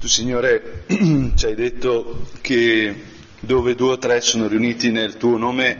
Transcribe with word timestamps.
Tu 0.00 0.06
Signore 0.06 0.84
ci 1.34 1.46
hai 1.46 1.56
detto 1.56 2.28
che 2.40 3.02
dove 3.40 3.74
due 3.74 3.92
o 3.92 3.98
tre 3.98 4.20
sono 4.20 4.46
riuniti 4.46 4.92
nel 4.92 5.16
tuo 5.16 5.36
nome, 5.36 5.76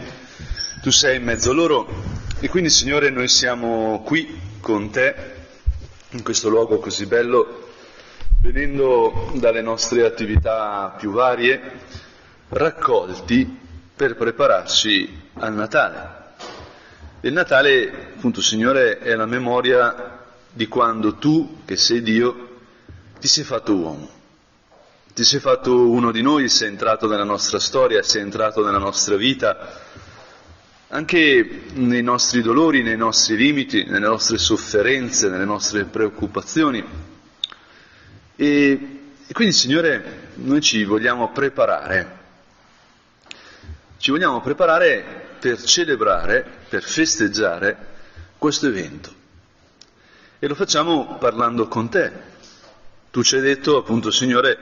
tu 0.83 0.91
sei 0.91 1.19
in 1.19 1.23
mezzo 1.23 1.53
a 1.53 1.55
loro 1.55 1.87
e 2.41 2.49
quindi 2.49 2.69
Signore 2.69 3.11
noi 3.11 3.29
siamo 3.29 4.03
qui 4.05 4.37
con 4.61 4.91
te, 4.91 5.15
in 6.11 6.25
questo 6.25 6.49
luogo 6.49 6.81
così 6.81 7.07
bello, 7.07 7.69
venendo 8.43 9.31
dalle 9.35 9.63
nostre 9.63 10.05
attività 10.05 10.97
più 10.99 11.13
varie, 11.13 11.61
raccolti 12.49 13.57
per 13.95 14.17
prepararci 14.17 15.31
al 15.35 15.55
Natale. 15.55 16.17
Il 17.21 17.33
Natale, 17.33 18.15
appunto 18.17 18.43
Signore, 18.43 18.99
è 18.99 19.15
la 19.15 19.27
memoria 19.27 20.25
di 20.51 20.67
quando 20.67 21.15
tu, 21.15 21.59
che 21.65 21.77
sei 21.77 22.03
Dio, 22.03 22.48
ti 23.21 23.29
sei 23.29 23.45
fatto 23.45 23.75
uomo, 23.75 24.09
ti 25.13 25.25
sei 25.25 25.41
fatto 25.41 25.89
uno 25.91 26.13
di 26.13 26.23
noi, 26.23 26.49
sei 26.49 26.69
entrato 26.69 27.09
nella 27.09 27.25
nostra 27.25 27.59
storia, 27.59 28.03
sei 28.03 28.23
entrato 28.23 28.65
nella 28.65 28.79
nostra 28.79 29.17
vita, 29.17 29.81
anche 30.89 31.63
nei 31.75 32.03
nostri 32.03 32.41
dolori, 32.41 32.83
nei 32.83 32.97
nostri 32.97 33.37
limiti, 33.37 33.85
nelle 33.85 34.07
nostre 34.07 34.39
sofferenze, 34.39 35.29
nelle 35.29 35.45
nostre 35.45 35.85
preoccupazioni. 35.85 36.83
E, 38.37 39.01
e 39.27 39.33
quindi, 39.33 39.53
Signore, 39.53 40.31
noi 40.37 40.61
ci 40.61 40.85
vogliamo 40.85 41.31
preparare, 41.33 42.19
ci 43.99 44.11
vogliamo 44.13 44.41
preparare 44.41 45.27
per 45.41 45.61
celebrare, 45.63 46.47
per 46.69 46.83
festeggiare 46.83 47.77
questo 48.39 48.69
evento. 48.69 49.13
E 50.39 50.47
lo 50.47 50.55
facciamo 50.55 51.17
parlando 51.19 51.67
con 51.67 51.89
te, 51.89 52.13
tu 53.19 53.25
ci 53.25 53.35
hai 53.35 53.41
detto, 53.41 53.79
appunto, 53.79 54.13
Signore, 54.13 54.57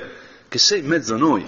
che 0.48 0.56
sei 0.56 0.78
in 0.78 0.86
mezzo 0.86 1.12
a 1.12 1.18
noi. 1.18 1.44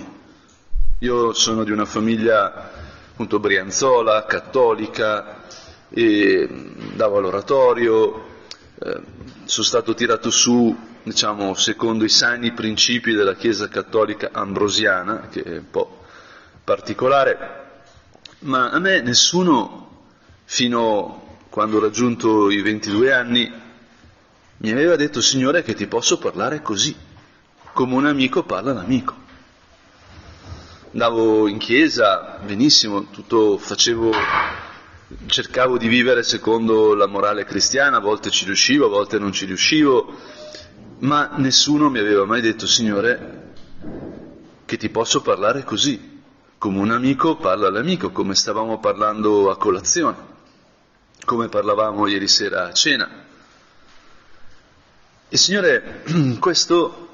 Io 0.98 1.32
sono 1.32 1.64
di 1.64 1.70
una 1.70 1.86
famiglia, 1.86 2.70
appunto, 3.12 3.38
brianzola, 3.38 4.26
cattolica, 4.26 5.42
davo 5.88 7.16
all'oratorio, 7.16 8.26
eh, 8.78 9.00
sono 9.44 9.66
stato 9.66 9.94
tirato 9.94 10.28
su, 10.28 10.76
diciamo, 11.02 11.54
secondo 11.54 12.04
i 12.04 12.10
sani 12.10 12.52
principi 12.52 13.14
della 13.14 13.36
Chiesa 13.36 13.68
cattolica 13.68 14.28
ambrosiana, 14.30 15.28
che 15.30 15.42
è 15.44 15.56
un 15.56 15.70
po' 15.70 16.04
particolare, 16.62 17.80
ma 18.40 18.68
a 18.68 18.78
me 18.78 19.00
nessuno, 19.00 20.02
fino 20.44 21.22
a 21.22 21.46
quando 21.48 21.78
ho 21.78 21.80
raggiunto 21.80 22.50
i 22.50 22.60
22 22.60 23.12
anni, 23.14 23.50
mi 24.60 24.70
aveva 24.72 24.96
detto, 24.96 25.20
Signore, 25.20 25.62
che 25.62 25.74
ti 25.74 25.86
posso 25.86 26.18
parlare 26.18 26.62
così, 26.62 26.94
come 27.72 27.94
un 27.94 28.06
amico 28.06 28.42
parla 28.42 28.72
un 28.72 28.78
amico. 28.78 29.14
Andavo 30.92 31.46
in 31.46 31.58
chiesa, 31.58 32.38
benissimo, 32.44 33.08
tutto 33.10 33.56
facevo, 33.56 34.10
cercavo 35.26 35.78
di 35.78 35.86
vivere 35.86 36.24
secondo 36.24 36.94
la 36.94 37.06
morale 37.06 37.44
cristiana, 37.44 37.98
a 37.98 38.00
volte 38.00 38.30
ci 38.30 38.46
riuscivo, 38.46 38.86
a 38.86 38.88
volte 38.88 39.20
non 39.20 39.32
ci 39.32 39.44
riuscivo, 39.44 40.12
ma 41.00 41.30
nessuno 41.36 41.88
mi 41.88 42.00
aveva 42.00 42.24
mai 42.24 42.40
detto, 42.40 42.66
Signore, 42.66 43.52
che 44.64 44.76
ti 44.76 44.88
posso 44.88 45.22
parlare 45.22 45.62
così, 45.62 46.20
come 46.58 46.80
un 46.80 46.90
amico 46.90 47.36
parla 47.36 47.68
all'amico, 47.68 48.10
come 48.10 48.34
stavamo 48.34 48.80
parlando 48.80 49.50
a 49.50 49.56
colazione, 49.56 50.16
come 51.24 51.48
parlavamo 51.48 52.08
ieri 52.08 52.26
sera 52.26 52.66
a 52.66 52.72
cena. 52.72 53.26
E 55.30 55.36
Signore, 55.36 56.04
questo 56.40 57.08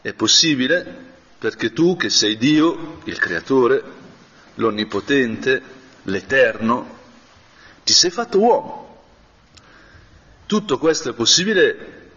è 0.00 0.12
possibile 0.12 1.08
perché 1.38 1.72
tu 1.72 1.96
che 1.96 2.10
sei 2.10 2.36
Dio, 2.36 3.00
il 3.04 3.16
Creatore, 3.18 3.82
l'Onnipotente, 4.54 5.62
l'Eterno, 6.02 6.98
ti 7.84 7.92
sei 7.92 8.10
fatto 8.10 8.40
uomo. 8.40 9.02
Tutto 10.46 10.78
questo 10.78 11.10
è 11.10 11.12
possibile 11.12 11.72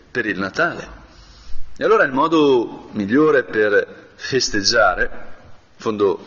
per 0.10 0.26
il 0.26 0.40
Natale. 0.40 1.02
E 1.78 1.84
allora 1.84 2.04
il 2.04 2.14
modo 2.14 2.90
migliore 2.94 3.44
per 3.44 4.12
festeggiare, 4.16 5.04
in 5.04 5.82
fondo 5.82 6.26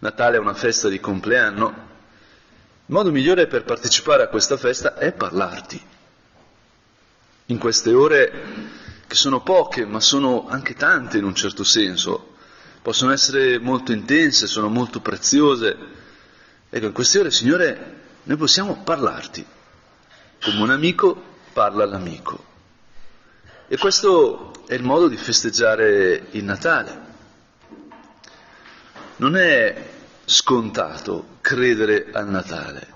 Natale 0.00 0.38
è 0.38 0.40
una 0.40 0.54
festa 0.54 0.88
di 0.88 0.98
compleanno, 0.98 1.66
il 1.68 2.94
modo 2.94 3.12
migliore 3.12 3.46
per 3.46 3.62
partecipare 3.62 4.24
a 4.24 4.28
questa 4.28 4.56
festa 4.56 4.96
è 4.96 5.12
parlarti 5.12 5.94
in 7.46 7.58
queste 7.58 7.92
ore 7.92 8.32
che 9.06 9.14
sono 9.14 9.42
poche, 9.42 9.84
ma 9.84 10.00
sono 10.00 10.48
anche 10.48 10.74
tante 10.74 11.18
in 11.18 11.24
un 11.24 11.34
certo 11.34 11.62
senso, 11.62 12.34
possono 12.82 13.12
essere 13.12 13.58
molto 13.58 13.92
intense, 13.92 14.46
sono 14.46 14.68
molto 14.68 15.00
preziose. 15.00 15.76
Ecco, 16.68 16.86
in 16.86 16.92
queste 16.92 17.20
ore, 17.20 17.30
Signore, 17.30 17.94
noi 18.24 18.36
possiamo 18.36 18.82
parlarti, 18.82 19.44
come 20.42 20.62
un 20.62 20.70
amico 20.70 21.22
parla 21.52 21.84
all'amico. 21.84 22.44
E 23.68 23.76
questo 23.76 24.64
è 24.66 24.74
il 24.74 24.82
modo 24.82 25.08
di 25.08 25.16
festeggiare 25.16 26.26
il 26.30 26.44
Natale. 26.44 27.04
Non 29.16 29.36
è 29.36 29.88
scontato 30.24 31.38
credere 31.40 32.08
al 32.12 32.28
Natale 32.28 32.95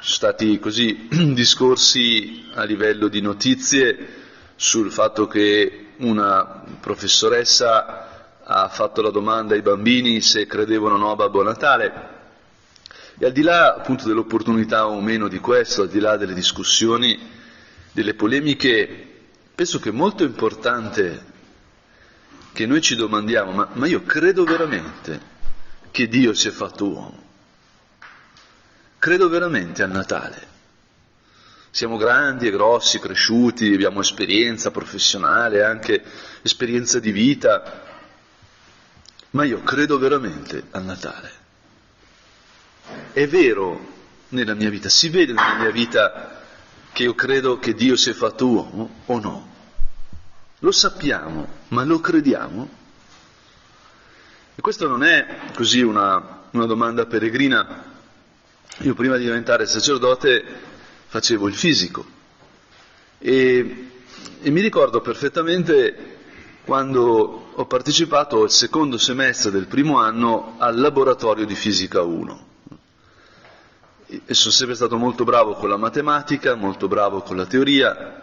stati 0.00 0.58
così 0.58 1.08
discorsi 1.34 2.46
a 2.54 2.64
livello 2.64 3.08
di 3.08 3.20
notizie 3.20 4.16
sul 4.56 4.90
fatto 4.90 5.26
che 5.26 5.86
una 5.98 6.64
professoressa 6.80 8.38
ha 8.44 8.68
fatto 8.68 9.02
la 9.02 9.10
domanda 9.10 9.54
ai 9.54 9.62
bambini 9.62 10.20
se 10.20 10.46
credevano 10.46 10.94
o 10.94 10.98
no 10.98 11.10
a 11.10 11.16
Babbo 11.16 11.42
Natale. 11.42 12.16
E 13.18 13.26
al 13.26 13.32
di 13.32 13.42
là 13.42 13.74
appunto 13.74 14.06
dell'opportunità 14.06 14.86
o 14.86 15.00
meno 15.00 15.28
di 15.28 15.38
questo, 15.38 15.82
al 15.82 15.88
di 15.88 15.98
là 15.98 16.16
delle 16.16 16.34
discussioni, 16.34 17.18
delle 17.92 18.14
polemiche, 18.14 19.06
penso 19.54 19.80
che 19.80 19.88
è 19.88 19.92
molto 19.92 20.22
importante 20.22 21.24
che 22.52 22.64
noi 22.66 22.80
ci 22.80 22.94
domandiamo, 22.94 23.52
ma, 23.52 23.68
ma 23.72 23.86
io 23.86 24.02
credo 24.04 24.44
veramente 24.44 25.20
che 25.90 26.08
Dio 26.08 26.32
si 26.32 26.48
è 26.48 26.50
fatto 26.52 26.88
uomo? 26.88 27.27
Credo 28.98 29.28
veramente 29.28 29.84
al 29.84 29.90
Natale. 29.90 30.56
Siamo 31.70 31.96
grandi 31.96 32.48
e 32.48 32.50
grossi, 32.50 32.98
cresciuti, 32.98 33.72
abbiamo 33.72 34.00
esperienza 34.00 34.72
professionale, 34.72 35.62
anche 35.62 36.02
esperienza 36.42 36.98
di 36.98 37.12
vita, 37.12 37.84
ma 39.30 39.44
io 39.44 39.62
credo 39.62 39.98
veramente 39.98 40.64
al 40.72 40.82
Natale. 40.82 41.32
È 43.12 43.28
vero 43.28 43.96
nella 44.30 44.54
mia 44.54 44.70
vita, 44.70 44.88
si 44.88 45.10
vede 45.10 45.32
nella 45.32 45.58
mia 45.58 45.70
vita 45.70 46.42
che 46.92 47.04
io 47.04 47.14
credo 47.14 47.60
che 47.60 47.74
Dio 47.74 47.94
si 47.94 48.10
è 48.10 48.14
fatto 48.14 48.48
uomo 48.48 49.02
o 49.06 49.20
no? 49.20 49.52
Lo 50.58 50.72
sappiamo, 50.72 51.46
ma 51.68 51.84
lo 51.84 52.00
crediamo? 52.00 52.68
E 54.56 54.60
questa 54.60 54.88
non 54.88 55.04
è 55.04 55.52
così 55.54 55.82
una, 55.82 56.46
una 56.50 56.66
domanda 56.66 57.06
peregrina 57.06 57.96
io 58.78 58.94
prima 58.94 59.16
di 59.16 59.24
diventare 59.24 59.66
sacerdote 59.66 60.44
facevo 61.06 61.48
il 61.48 61.54
fisico 61.54 62.04
e, 63.18 63.88
e 64.40 64.50
mi 64.50 64.60
ricordo 64.60 65.00
perfettamente 65.00 66.16
quando 66.64 67.46
ho 67.54 67.64
partecipato 67.66 68.42
al 68.42 68.50
secondo 68.50 68.98
semestre 68.98 69.50
del 69.50 69.66
primo 69.66 69.98
anno 69.98 70.54
al 70.58 70.78
laboratorio 70.78 71.46
di 71.46 71.54
fisica 71.54 72.02
1. 72.02 72.46
E 74.26 74.34
sono 74.34 74.52
sempre 74.52 74.76
stato 74.76 74.96
molto 74.96 75.24
bravo 75.24 75.54
con 75.54 75.68
la 75.70 75.76
matematica, 75.78 76.54
molto 76.54 76.86
bravo 76.86 77.22
con 77.22 77.36
la 77.36 77.46
teoria, 77.46 78.20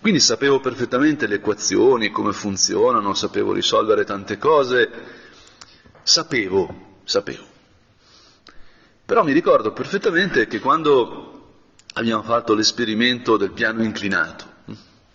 quindi 0.00 0.18
sapevo 0.20 0.60
perfettamente 0.60 1.26
le 1.26 1.36
equazioni, 1.36 2.10
come 2.10 2.32
funzionano, 2.32 3.14
sapevo 3.14 3.52
risolvere 3.52 4.04
tante 4.04 4.36
cose, 4.36 4.90
sapevo, 6.02 6.98
sapevo. 7.04 7.54
Però 9.06 9.22
mi 9.22 9.32
ricordo 9.32 9.72
perfettamente 9.72 10.48
che 10.48 10.58
quando 10.58 11.60
abbiamo 11.94 12.24
fatto 12.24 12.54
l'esperimento 12.54 13.36
del 13.36 13.52
piano 13.52 13.84
inclinato, 13.84 14.44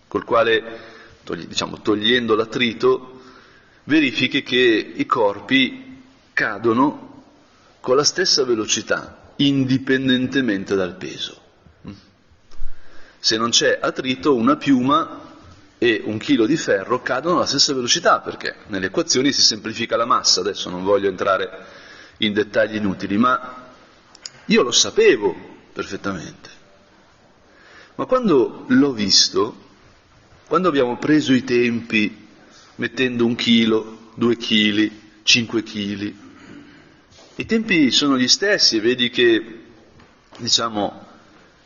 col 0.08 0.24
quale, 0.24 0.80
diciamo, 1.46 1.82
togliendo 1.82 2.34
l'attrito, 2.36 3.20
verifichi 3.84 4.44
che 4.44 4.94
i 4.96 5.06
corpi 5.06 6.04
cadono 6.32 7.24
con 7.82 7.98
la 7.98 8.06
stessa 8.06 8.46
velocità, 8.46 9.34
indipendentemente 9.36 10.74
dal 10.76 10.96
peso. 10.96 11.40
Se 13.20 13.36
non 13.36 13.50
c'è 13.50 13.78
attrito, 13.82 14.34
una 14.36 14.56
piuma 14.56 15.36
e 15.78 16.02
un 16.06 16.18
chilo 16.18 16.46
di 16.46 16.56
ferro 16.56 17.02
cadono 17.02 17.36
alla 17.36 17.46
stessa 17.46 17.74
velocità, 17.74 18.22
perché 18.22 18.56
nelle 18.68 18.86
equazioni 18.86 19.34
si 19.34 19.42
semplifica 19.42 19.98
la 19.98 20.06
massa, 20.06 20.40
adesso 20.40 20.70
non 20.70 20.86
voglio 20.86 21.10
entrare 21.10 21.66
in 22.20 22.32
dettagli 22.32 22.76
inutili, 22.76 23.18
ma 23.18 23.61
io 24.46 24.62
lo 24.64 24.72
sapevo 24.72 25.36
perfettamente. 25.74 26.50
Ma 27.96 28.06
quando 28.06 28.66
l'ho 28.68 28.92
visto, 28.94 29.56
quando 30.48 30.70
abbiamo 30.70 30.98
preso 30.98 31.34
i 31.34 31.44
tempi 31.44 32.28
mettendo 32.76 33.26
un 33.26 33.36
chilo, 33.36 34.10
due 34.16 34.38
chili, 34.38 35.00
cinque 35.24 35.64
chili. 35.64 36.18
I 37.36 37.46
tempi 37.46 37.92
sono 37.92 38.18
gli 38.18 38.28
stessi, 38.28 38.80
vedi 38.80 39.10
che, 39.10 39.60
diciamo, 40.38 41.08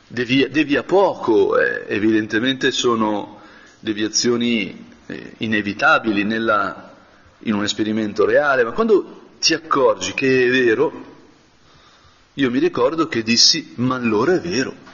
devia, 0.07 0.47
devia 0.49 0.83
poco, 0.83 1.57
eh, 1.57 1.85
evidentemente 1.87 2.71
sono 2.71 3.41
deviazioni 3.79 4.93
eh, 5.05 5.33
inevitabili 5.37 6.23
nella, 6.23 6.93
in 7.39 7.53
un 7.53 7.63
esperimento 7.63 8.25
reale, 8.25 8.63
ma 8.63 8.71
quando 8.71 9.33
ti 9.39 9.53
accorgi 9.53 10.13
che 10.13 10.45
è 10.45 10.49
vero, 10.49 11.14
io 12.35 12.51
mi 12.51 12.59
ricordo 12.59 13.07
che 13.07 13.23
dissi, 13.23 13.73
ma 13.77 13.95
allora 13.95 14.33
è 14.33 14.39
vero. 14.39 14.93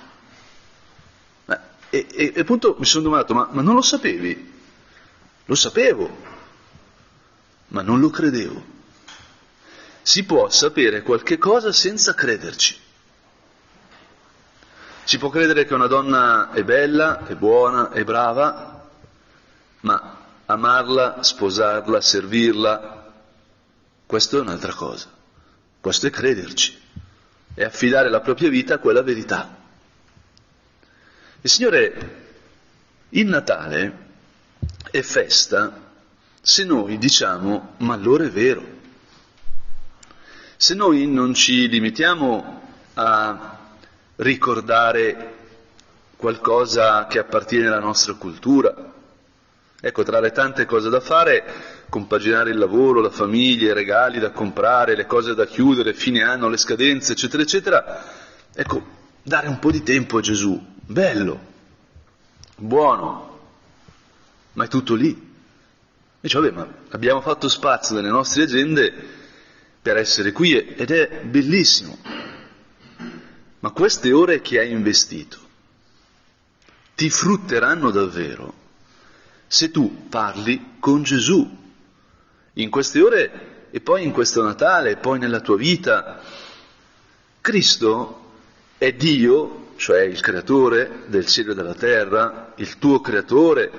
E, 1.89 2.07
e, 2.09 2.33
e 2.35 2.39
appunto 2.39 2.75
mi 2.79 2.85
sono 2.85 3.03
domandato, 3.03 3.33
ma, 3.33 3.49
ma 3.51 3.61
non 3.61 3.75
lo 3.75 3.81
sapevi? 3.81 4.49
Lo 5.45 5.55
sapevo, 5.55 6.09
ma 7.67 7.81
non 7.81 7.99
lo 7.99 8.09
credevo. 8.09 8.63
Si 10.01 10.23
può 10.23 10.49
sapere 10.49 11.01
qualche 11.01 11.38
cosa 11.38 11.71
senza 11.71 12.13
crederci. 12.13 12.79
Si 15.03 15.17
può 15.17 15.29
credere 15.29 15.65
che 15.65 15.73
una 15.73 15.88
donna 15.88 16.51
è 16.51 16.63
bella, 16.63 17.25
è 17.25 17.35
buona, 17.35 17.91
è 17.91 18.03
brava, 18.03 18.88
ma 19.81 20.17
amarla, 20.45 21.23
sposarla, 21.23 21.99
servirla, 21.99 23.13
questo 24.05 24.38
è 24.38 24.41
un'altra 24.41 24.73
cosa. 24.73 25.09
Questo 25.81 26.07
è 26.07 26.09
crederci, 26.09 26.79
è 27.53 27.63
affidare 27.63 28.09
la 28.09 28.21
propria 28.21 28.50
vita 28.50 28.75
a 28.75 28.80
quella 28.80 29.01
verità. 29.01 29.57
Il 31.42 31.50
Signore, 31.50 32.19
il 33.09 33.25
Natale 33.27 34.09
è 34.89 35.01
festa 35.01 35.89
se 36.42 36.63
noi 36.63 36.98
diciamo 36.98 37.75
ma 37.77 37.94
allora 37.94 38.24
è 38.24 38.30
vero. 38.30 38.80
Se 40.56 40.75
noi 40.75 41.07
non 41.07 41.33
ci 41.33 41.68
limitiamo 41.68 42.62
a 42.94 43.59
ricordare 44.18 45.36
qualcosa 46.15 47.07
che 47.07 47.18
appartiene 47.18 47.68
alla 47.68 47.80
nostra 47.80 48.13
cultura, 48.13 48.94
ecco, 49.80 50.03
tra 50.03 50.19
le 50.19 50.31
tante 50.31 50.65
cose 50.65 50.89
da 50.89 51.00
fare, 51.00 51.44
compaginare 51.91 52.51
il 52.51 52.57
lavoro, 52.57 53.01
la 53.01 53.09
famiglia, 53.09 53.71
i 53.71 53.73
regali 53.73 54.17
da 54.17 54.31
comprare, 54.31 54.95
le 54.95 55.05
cose 55.05 55.35
da 55.35 55.45
chiudere, 55.45 55.93
fine 55.93 56.23
anno, 56.23 56.47
le 56.47 56.55
scadenze, 56.55 57.11
eccetera, 57.11 57.43
eccetera, 57.43 58.13
ecco, 58.55 58.81
dare 59.21 59.49
un 59.49 59.59
po' 59.59 59.71
di 59.71 59.83
tempo 59.83 60.17
a 60.17 60.21
Gesù, 60.21 60.57
bello, 60.85 61.39
buono, 62.55 63.39
ma 64.53 64.63
è 64.63 64.67
tutto 64.69 64.95
lì. 64.95 65.29
Dice, 66.21 66.39
vabbè, 66.39 66.51
ma 66.51 66.67
abbiamo 66.91 67.19
fatto 67.19 67.49
spazio 67.49 67.95
nelle 67.95 68.07
nostre 68.07 68.43
agende 68.43 68.93
per 69.81 69.97
essere 69.97 70.31
qui 70.31 70.57
ed 70.57 70.91
è 70.91 71.23
bellissimo. 71.25 71.97
Ma 73.59 73.71
queste 73.71 74.13
ore 74.13 74.39
che 74.39 74.59
hai 74.59 74.71
investito 74.71 75.39
ti 76.95 77.09
frutteranno 77.09 77.91
davvero 77.91 78.53
se 79.45 79.71
tu 79.71 80.07
parli 80.07 80.77
con 80.79 81.03
Gesù. 81.03 81.59
In 82.53 82.69
queste 82.69 83.01
ore 83.01 83.51
e 83.71 83.80
poi 83.80 84.03
in 84.03 84.12
questo 84.12 84.44
Natale 84.44 84.92
e 84.92 84.98
poi 84.98 85.18
nella 85.18 85.39
tua 85.39 85.56
vita. 85.56 86.19
Cristo 87.39 88.19
è 88.77 88.92
Dio, 88.94 89.74
cioè 89.77 90.01
il 90.01 90.19
creatore 90.19 91.03
del 91.07 91.25
cielo 91.25 91.53
e 91.53 91.56
della 91.56 91.74
terra, 91.74 92.53
il 92.57 92.77
tuo 92.77 93.00
creatore, 93.00 93.71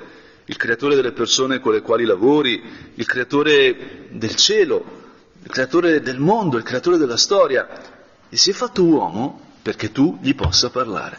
il 0.45 0.57
creatore 0.57 0.95
delle 0.95 1.11
persone 1.11 1.59
con 1.59 1.73
le 1.73 1.81
quali 1.81 2.03
lavori, 2.03 2.61
il 2.95 3.05
creatore 3.05 4.07
del 4.09 4.35
cielo, 4.35 5.01
il 5.43 5.49
creatore 5.49 6.01
del 6.01 6.19
mondo, 6.19 6.57
il 6.57 6.63
creatore 6.63 6.97
della 6.97 7.17
storia. 7.17 7.67
E 8.27 8.35
si 8.35 8.49
è 8.49 8.53
fatto 8.53 8.83
uomo 8.83 9.51
perché 9.61 9.91
tu 9.91 10.17
gli 10.21 10.33
possa 10.33 10.71
parlare, 10.71 11.17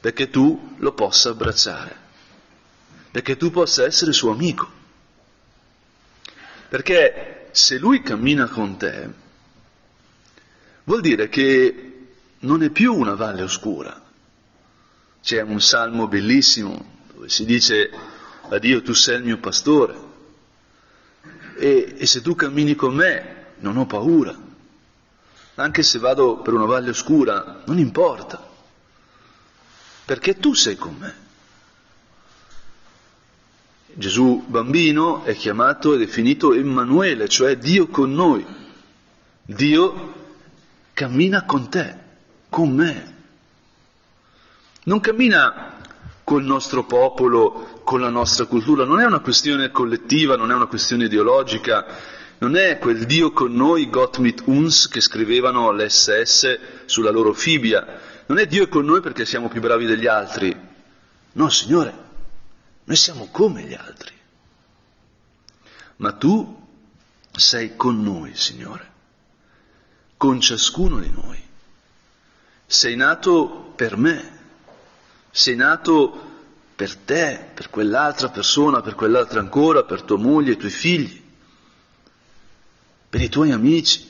perché 0.00 0.30
tu 0.30 0.74
lo 0.78 0.92
possa 0.92 1.28
abbracciare, 1.28 1.94
perché 3.10 3.36
tu 3.36 3.50
possa 3.50 3.84
essere 3.84 4.12
suo 4.12 4.32
amico. 4.32 4.77
Perché 6.68 7.48
se 7.52 7.78
lui 7.78 8.02
cammina 8.02 8.46
con 8.46 8.76
te, 8.76 9.08
vuol 10.84 11.00
dire 11.00 11.28
che 11.28 11.88
non 12.40 12.62
è 12.62 12.70
più 12.70 12.94
una 12.94 13.14
valle 13.14 13.42
oscura. 13.42 14.02
C'è 15.22 15.40
un 15.42 15.60
salmo 15.60 16.08
bellissimo 16.08 16.96
dove 17.12 17.28
si 17.28 17.44
dice 17.44 17.90
a 18.48 18.58
Dio 18.58 18.82
tu 18.82 18.92
sei 18.92 19.16
il 19.16 19.24
mio 19.24 19.38
pastore 19.38 19.96
e, 21.56 21.94
e 21.98 22.06
se 22.06 22.22
tu 22.22 22.34
cammini 22.34 22.74
con 22.74 22.94
me 22.94 23.46
non 23.58 23.76
ho 23.76 23.86
paura, 23.86 24.36
anche 25.56 25.82
se 25.82 25.98
vado 25.98 26.38
per 26.38 26.54
una 26.54 26.66
valle 26.66 26.90
oscura 26.90 27.62
non 27.66 27.78
importa, 27.78 28.46
perché 30.04 30.38
tu 30.38 30.54
sei 30.54 30.76
con 30.76 30.96
me. 30.96 31.26
Gesù 33.98 34.44
bambino 34.46 35.24
è 35.24 35.34
chiamato 35.34 35.92
e 35.92 35.98
definito 35.98 36.54
Emanuele, 36.54 37.28
cioè 37.28 37.56
Dio 37.56 37.88
con 37.88 38.12
noi. 38.12 38.46
Dio 39.42 40.14
cammina 40.92 41.44
con 41.44 41.68
te 41.68 41.96
con 42.48 42.70
me. 42.70 43.14
Non 44.84 45.00
cammina 45.00 45.78
col 46.22 46.44
nostro 46.44 46.84
popolo, 46.84 47.80
con 47.82 48.00
la 48.00 48.08
nostra 48.08 48.44
cultura, 48.44 48.84
non 48.84 49.00
è 49.00 49.04
una 49.04 49.18
questione 49.18 49.72
collettiva, 49.72 50.36
non 50.36 50.52
è 50.52 50.54
una 50.54 50.66
questione 50.66 51.06
ideologica, 51.06 51.84
non 52.38 52.54
è 52.54 52.78
quel 52.78 53.04
Dio 53.04 53.32
con 53.32 53.52
noi, 53.52 53.90
Gott 53.90 54.18
mit 54.18 54.42
uns, 54.44 54.86
che 54.86 55.00
scrivevano 55.00 55.72
l'SS 55.72 56.58
sulla 56.84 57.10
loro 57.10 57.32
Fibia, 57.32 57.98
non 58.26 58.38
è 58.38 58.46
Dio 58.46 58.68
con 58.68 58.84
noi 58.84 59.00
perché 59.00 59.24
siamo 59.24 59.48
più 59.48 59.60
bravi 59.60 59.86
degli 59.86 60.06
altri, 60.06 60.56
no 61.32 61.48
Signore, 61.48 62.06
noi 62.88 62.96
siamo 62.96 63.28
come 63.30 63.64
gli 63.64 63.74
altri, 63.74 64.14
ma 65.96 66.10
tu 66.12 66.66
sei 67.30 67.76
con 67.76 68.02
noi, 68.02 68.34
Signore, 68.34 68.92
con 70.16 70.40
ciascuno 70.40 70.98
di 70.98 71.10
noi. 71.10 71.38
Sei 72.64 72.96
nato 72.96 73.74
per 73.76 73.98
me, 73.98 74.38
sei 75.30 75.54
nato 75.54 76.30
per 76.74 76.96
te, 76.96 77.50
per 77.52 77.68
quell'altra 77.68 78.30
persona, 78.30 78.80
per 78.80 78.94
quell'altra 78.94 79.40
ancora, 79.40 79.84
per 79.84 80.00
tua 80.00 80.16
moglie, 80.16 80.52
i 80.52 80.56
tuoi 80.56 80.70
figli, 80.70 81.22
per 83.10 83.20
i 83.20 83.28
tuoi 83.28 83.50
amici, 83.50 84.06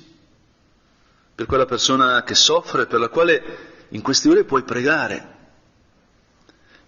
per 1.34 1.46
quella 1.46 1.66
persona 1.66 2.22
che 2.22 2.36
soffre, 2.36 2.86
per 2.86 3.00
la 3.00 3.08
quale 3.08 3.86
in 3.88 4.02
queste 4.02 4.28
ore 4.28 4.44
puoi 4.44 4.62
pregare. 4.62 5.37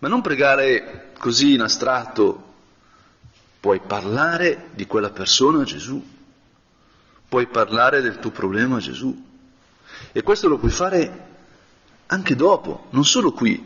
Ma 0.00 0.09
non 0.09 0.23
pregare 0.23 1.12
così 1.19 1.52
in 1.54 1.61
astratto, 1.61 2.52
puoi 3.61 3.80
parlare 3.80 4.71
di 4.75 4.87
quella 4.87 5.11
persona 5.11 5.61
a 5.61 5.64
Gesù, 5.64 6.02
puoi 7.28 7.47
parlare 7.47 8.00
del 8.00 8.19
tuo 8.19 8.30
problema 8.30 8.76
a 8.76 8.80
Gesù. 8.80 9.28
E 10.12 10.23
questo 10.23 10.49
lo 10.49 10.59
puoi 10.59 10.71
fare 10.71 11.28
anche 12.07 12.35
dopo, 12.35 12.87
non 12.90 13.04
solo 13.04 13.33
qui, 13.33 13.62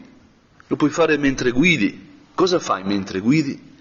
lo 0.67 0.77
puoi 0.77 0.91
fare 0.91 1.17
mentre 1.17 1.53
guidi. 1.53 2.13
Cosa 2.35 2.59
fai 2.59 2.83
mentre 2.83 3.21
guidi? 3.21 3.73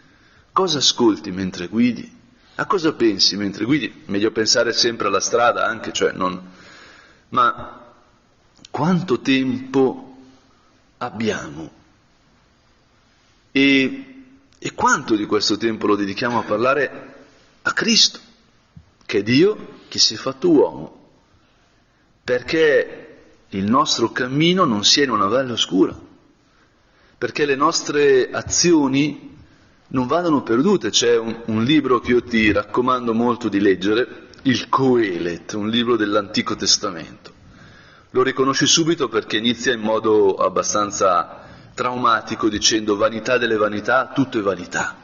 Cosa 0.51 0.77
ascolti 0.77 1.31
mentre 1.31 1.67
guidi? 1.67 2.21
A 2.55 2.67
cosa 2.67 2.93
pensi 2.93 3.35
mentre 3.35 3.65
guidi? 3.65 4.03
Meglio 4.05 4.31
pensare 4.31 4.73
sempre 4.73 5.07
alla 5.07 5.19
strada 5.19 5.65
anche, 5.65 5.91
cioè 5.91 6.11
non... 6.11 6.51
Ma 7.29 7.81
quanto 8.69 9.21
tempo 9.21 10.17
abbiamo? 10.97 11.81
E, 13.55 14.05
e 14.57 14.73
quanto 14.73 15.15
di 15.15 15.27
questo 15.27 15.57
tempo 15.57 15.85
lo 15.85 15.95
dedichiamo 15.95 16.39
a 16.39 16.43
parlare 16.43 17.13
a 17.61 17.71
Cristo, 17.71 18.19
che 19.05 19.19
è 19.19 19.23
Dio 19.23 19.81
che 19.87 19.99
si 19.99 20.15
è 20.15 20.17
fatto 20.17 20.49
uomo? 20.49 21.09
Perché 22.23 23.17
il 23.49 23.65
nostro 23.65 24.11
cammino 24.11 24.65
non 24.65 24.83
sia 24.83 25.03
in 25.03 25.11
una 25.11 25.27
valle 25.27 25.51
oscura, 25.51 25.95
perché 27.15 27.45
le 27.45 27.55
nostre 27.55 28.31
azioni 28.31 29.37
non 29.89 30.07
vadano 30.07 30.41
perdute. 30.41 30.89
C'è 30.89 31.15
un, 31.15 31.43
un 31.45 31.63
libro 31.63 31.99
che 31.99 32.11
io 32.11 32.23
ti 32.23 32.51
raccomando 32.51 33.13
molto 33.13 33.49
di 33.49 33.59
leggere, 33.59 34.29
il 34.43 34.67
Coelet, 34.67 35.53
un 35.53 35.69
libro 35.69 35.95
dell'Antico 35.95 36.55
Testamento. 36.55 37.31
Lo 38.09 38.23
riconosci 38.23 38.65
subito 38.65 39.09
perché 39.09 39.37
inizia 39.37 39.73
in 39.73 39.81
modo 39.81 40.37
abbastanza 40.37 41.42
traumatico 41.73 42.49
dicendo 42.49 42.95
vanità 42.95 43.37
delle 43.37 43.57
vanità, 43.57 44.11
tutto 44.13 44.39
è 44.39 44.41
vanità. 44.41 44.95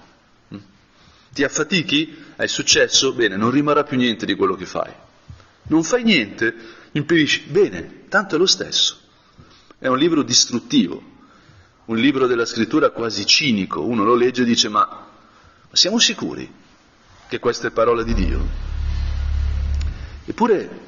Mm? 0.53 0.57
Ti 1.33 1.43
affatichi? 1.43 2.25
Hai 2.35 2.47
successo? 2.47 3.13
Bene, 3.13 3.35
non 3.35 3.51
rimarrà 3.51 3.83
più 3.83 3.97
niente 3.97 4.25
di 4.25 4.35
quello 4.35 4.55
che 4.55 4.65
fai. 4.65 4.91
Non 5.63 5.83
fai 5.83 6.03
niente? 6.03 6.55
Impedisci? 6.91 7.43
Bene, 7.49 8.07
tanto 8.07 8.35
è 8.35 8.37
lo 8.37 8.45
stesso. 8.45 8.97
È 9.77 9.87
un 9.87 9.97
libro 9.97 10.23
distruttivo, 10.23 11.01
un 11.85 11.97
libro 11.97 12.27
della 12.27 12.45
scrittura 12.45 12.89
quasi 12.89 13.25
cinico. 13.25 13.81
Uno 13.83 14.03
lo 14.03 14.15
legge 14.15 14.41
e 14.41 14.45
dice 14.45 14.69
ma 14.69 14.85
Ma 14.87 15.75
siamo 15.75 15.99
sicuri 15.99 16.51
che 17.27 17.39
questa 17.39 17.67
è 17.67 17.71
parola 17.71 18.03
di 18.03 18.13
Dio? 18.13 18.47
Eppure, 20.25 20.87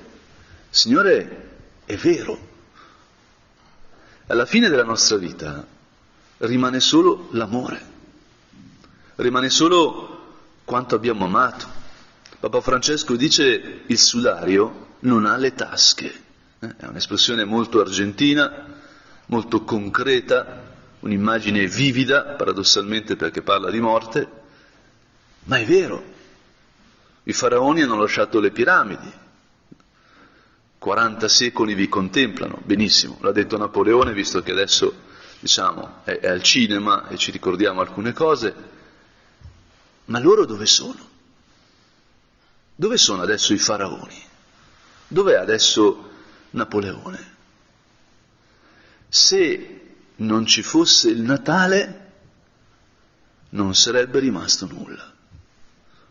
Signore, 0.69 1.49
è 1.85 1.95
vero. 1.95 2.49
Alla 4.27 4.45
fine 4.45 4.69
della 4.69 4.83
nostra 4.83 5.17
vita 5.17 5.67
rimane 6.41 6.79
solo 6.79 7.27
l'amore, 7.31 7.89
rimane 9.15 9.49
solo 9.49 10.19
quanto 10.63 10.95
abbiamo 10.95 11.25
amato. 11.25 11.79
Papa 12.39 12.61
Francesco 12.61 13.15
dice 13.15 13.81
il 13.85 13.97
sudario 13.97 14.95
non 15.01 15.25
ha 15.25 15.35
le 15.37 15.53
tasche, 15.53 16.13
eh, 16.59 16.75
è 16.77 16.85
un'espressione 16.85 17.43
molto 17.43 17.79
argentina, 17.79 18.79
molto 19.27 19.63
concreta, 19.63 20.69
un'immagine 20.99 21.67
vivida, 21.67 22.23
paradossalmente 22.23 23.15
perché 23.15 23.41
parla 23.41 23.69
di 23.69 23.79
morte, 23.79 24.29
ma 25.45 25.57
è 25.57 25.65
vero. 25.65 26.09
I 27.23 27.33
faraoni 27.33 27.83
hanno 27.83 27.99
lasciato 27.99 28.39
le 28.39 28.49
piramidi, 28.49 29.11
40 30.79 31.27
secoli 31.27 31.75
vi 31.75 31.87
contemplano, 31.87 32.59
benissimo, 32.63 33.19
l'ha 33.21 33.31
detto 33.31 33.57
Napoleone, 33.57 34.13
visto 34.13 34.41
che 34.41 34.51
adesso 34.51 35.09
diciamo, 35.41 36.01
è, 36.03 36.19
è 36.19 36.29
al 36.29 36.43
cinema 36.43 37.07
e 37.07 37.17
ci 37.17 37.31
ricordiamo 37.31 37.81
alcune 37.81 38.13
cose, 38.13 38.53
ma 40.05 40.19
loro 40.19 40.45
dove 40.45 40.67
sono? 40.67 41.09
Dove 42.75 42.97
sono 42.97 43.23
adesso 43.23 43.51
i 43.53 43.57
faraoni? 43.57 44.23
Dov'è 45.07 45.35
adesso 45.35 46.09
Napoleone? 46.51 47.29
Se 49.09 49.81
non 50.17 50.45
ci 50.45 50.61
fosse 50.61 51.09
il 51.09 51.21
Natale, 51.21 52.11
non 53.49 53.73
sarebbe 53.73 54.19
rimasto 54.19 54.67
nulla. 54.67 55.11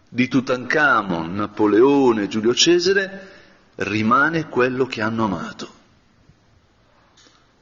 Di 0.08 0.26
Tutankhamon, 0.26 1.34
Napoleone, 1.34 2.26
Giulio 2.26 2.52
Cesare, 2.52 3.28
rimane 3.76 4.48
quello 4.48 4.86
che 4.86 5.02
hanno 5.02 5.24
amato. 5.24 5.78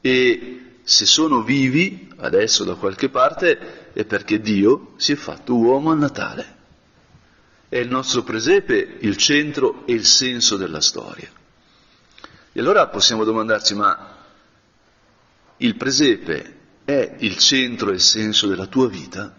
E 0.01 0.68
se 0.89 1.05
sono 1.05 1.43
vivi 1.43 2.09
adesso 2.17 2.65
da 2.65 2.75
qualche 2.75 3.11
parte 3.11 3.93
è 3.93 4.07
perché 4.07 4.41
Dio 4.41 4.95
si 4.97 5.13
è 5.13 5.17
fatto 5.17 5.55
uomo 5.55 5.91
a 5.91 5.95
Natale. 5.95 6.57
È 7.69 7.77
il 7.77 7.91
nostro 7.91 8.23
presepe 8.23 8.97
il 9.01 9.19
centro 9.19 9.87
e 9.87 9.93
il 9.93 10.07
senso 10.07 10.57
della 10.57 10.81
storia. 10.81 11.31
E 12.51 12.59
allora 12.59 12.87
possiamo 12.87 13.25
domandarci, 13.25 13.75
ma 13.75 14.17
il 15.59 15.77
presepe 15.77 16.57
è 16.87 17.17
il 17.19 17.37
centro 17.37 17.91
e 17.91 17.95
il 17.95 18.01
senso 18.01 18.47
della 18.47 18.67
tua 18.67 18.89
vita? 18.89 19.37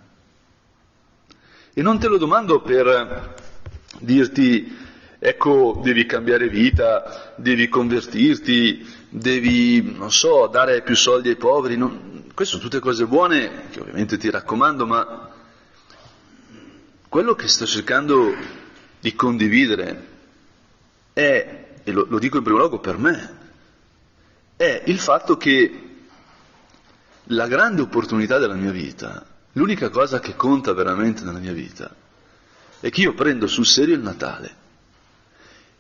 E 1.73 1.81
non 1.81 1.97
te 1.97 2.07
lo 2.07 2.19
domando 2.19 2.61
per 2.61 3.37
dirti 3.97 4.88
ecco, 5.19 5.81
devi 5.83 6.05
cambiare 6.05 6.47
vita, 6.47 7.33
devi 7.35 7.67
convertirti, 7.67 8.87
devi, 9.09 9.93
non 9.95 10.11
so, 10.11 10.47
dare 10.47 10.81
più 10.81 10.95
soldi 10.95 11.29
ai 11.29 11.35
poveri. 11.35 11.75
Non... 11.75 12.27
Queste 12.33 12.55
sono 12.55 12.69
tutte 12.69 12.81
cose 12.81 13.05
buone 13.05 13.67
che 13.69 13.81
ovviamente 13.81 14.17
ti 14.17 14.29
raccomando, 14.29 14.85
ma 14.85 15.29
quello 17.09 17.35
che 17.35 17.47
sto 17.47 17.65
cercando 17.65 18.33
di 18.99 19.13
condividere 19.13 20.07
è, 21.11 21.67
e 21.83 21.91
lo, 21.91 22.05
lo 22.07 22.17
dico 22.17 22.37
in 22.37 22.43
primo 22.43 22.59
luogo 22.59 22.79
per 22.79 22.97
me, 22.97 23.37
è 24.55 24.83
il 24.85 24.99
fatto 24.99 25.35
che 25.35 25.83
la 27.23 27.47
grande 27.47 27.81
opportunità 27.81 28.37
della 28.37 28.55
mia 28.55 28.71
vita, 28.71 29.25
l'unica 29.53 29.89
cosa 29.89 30.19
che 30.19 30.35
conta 30.35 30.73
veramente 30.73 31.23
nella 31.23 31.39
mia 31.39 31.53
vita, 31.53 31.93
è 32.79 32.89
che 32.89 33.01
io 33.01 33.13
prendo 33.13 33.47
sul 33.47 33.65
serio 33.65 33.95
il 33.95 34.01
Natale 34.01 34.58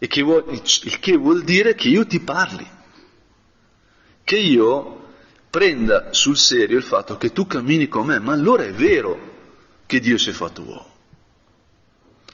che 0.07 0.21
vuol, 0.21 0.45
il 0.49 0.99
che 0.99 1.17
vuol 1.17 1.43
dire 1.43 1.75
che 1.75 1.89
io 1.89 2.05
ti 2.05 2.19
parli, 2.19 2.67
che 4.23 4.37
io 4.37 5.07
prenda 5.49 6.13
sul 6.13 6.37
serio 6.37 6.77
il 6.77 6.83
fatto 6.83 7.17
che 7.17 7.31
tu 7.31 7.47
cammini 7.47 7.87
con 7.87 8.05
me, 8.05 8.19
ma 8.19 8.33
allora 8.33 8.63
è 8.63 8.71
vero 8.71 9.27
che 9.85 9.99
Dio 9.99 10.17
si 10.17 10.29
è 10.29 10.33
fatto 10.33 10.61
uomo, 10.61 10.93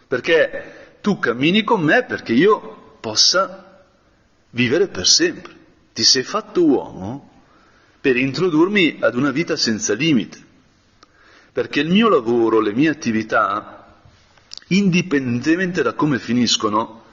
perché 0.07 0.97
tu 1.01 1.17
cammini 1.19 1.63
con 1.63 1.81
me 1.81 2.03
perché 2.03 2.33
io 2.33 2.97
possa 2.99 3.83
vivere 4.51 4.87
per 4.87 5.07
sempre, 5.07 5.53
ti 5.93 6.03
sei 6.03 6.23
fatto 6.23 6.63
uomo 6.63 7.31
per 8.01 8.17
introdurmi 8.17 8.97
ad 8.99 9.15
una 9.15 9.31
vita 9.31 9.55
senza 9.55 9.93
limite, 9.93 10.43
perché 11.51 11.79
il 11.79 11.89
mio 11.89 12.09
lavoro, 12.09 12.59
le 12.59 12.73
mie 12.73 12.89
attività, 12.89 14.01
indipendentemente 14.67 15.81
da 15.81 15.93
come 15.93 16.19
finiscono, 16.19 17.04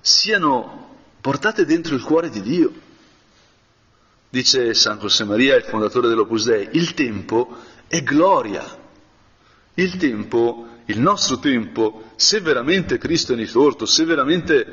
siano 0.00 0.88
portate 1.20 1.64
dentro 1.64 1.94
il 1.94 2.02
cuore 2.02 2.30
di 2.30 2.40
Dio. 2.40 2.72
Dice 4.28 4.74
San 4.74 4.98
José 4.98 5.24
Maria, 5.24 5.56
il 5.56 5.64
fondatore 5.64 6.08
dell'Opus 6.08 6.46
Dei, 6.46 6.68
il 6.72 6.94
tempo 6.94 7.56
è 7.88 8.02
gloria. 8.02 8.78
Il 9.74 9.96
tempo, 9.96 10.66
il 10.86 11.00
nostro 11.00 11.38
tempo, 11.38 12.12
se 12.16 12.40
veramente 12.40 12.98
Cristo 12.98 13.32
è 13.32 13.36
risorto, 13.36 13.86
se 13.86 14.04
veramente 14.04 14.66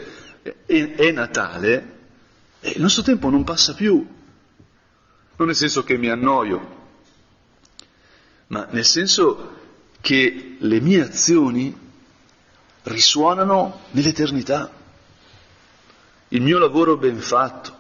è, 0.66 0.94
è 0.96 1.12
Natale, 1.12 1.96
eh, 2.60 2.72
il 2.72 2.82
nostro 2.82 3.04
tempo 3.04 3.30
non 3.30 3.44
passa 3.44 3.74
più. 3.74 4.06
Non 5.36 5.48
nel 5.48 5.56
senso 5.56 5.84
che 5.84 5.98
mi 5.98 6.10
annoio, 6.10 6.76
ma 8.48 8.68
nel 8.72 8.86
senso 8.86 9.56
che 10.02 10.58
le 10.60 10.80
mie 10.80 11.02
azioni 11.02 11.76
risuonano 12.84 13.82
nell'eternità 13.92 14.72
il 16.30 16.42
mio 16.42 16.58
lavoro 16.58 16.98
ben 16.98 17.20
fatto, 17.20 17.76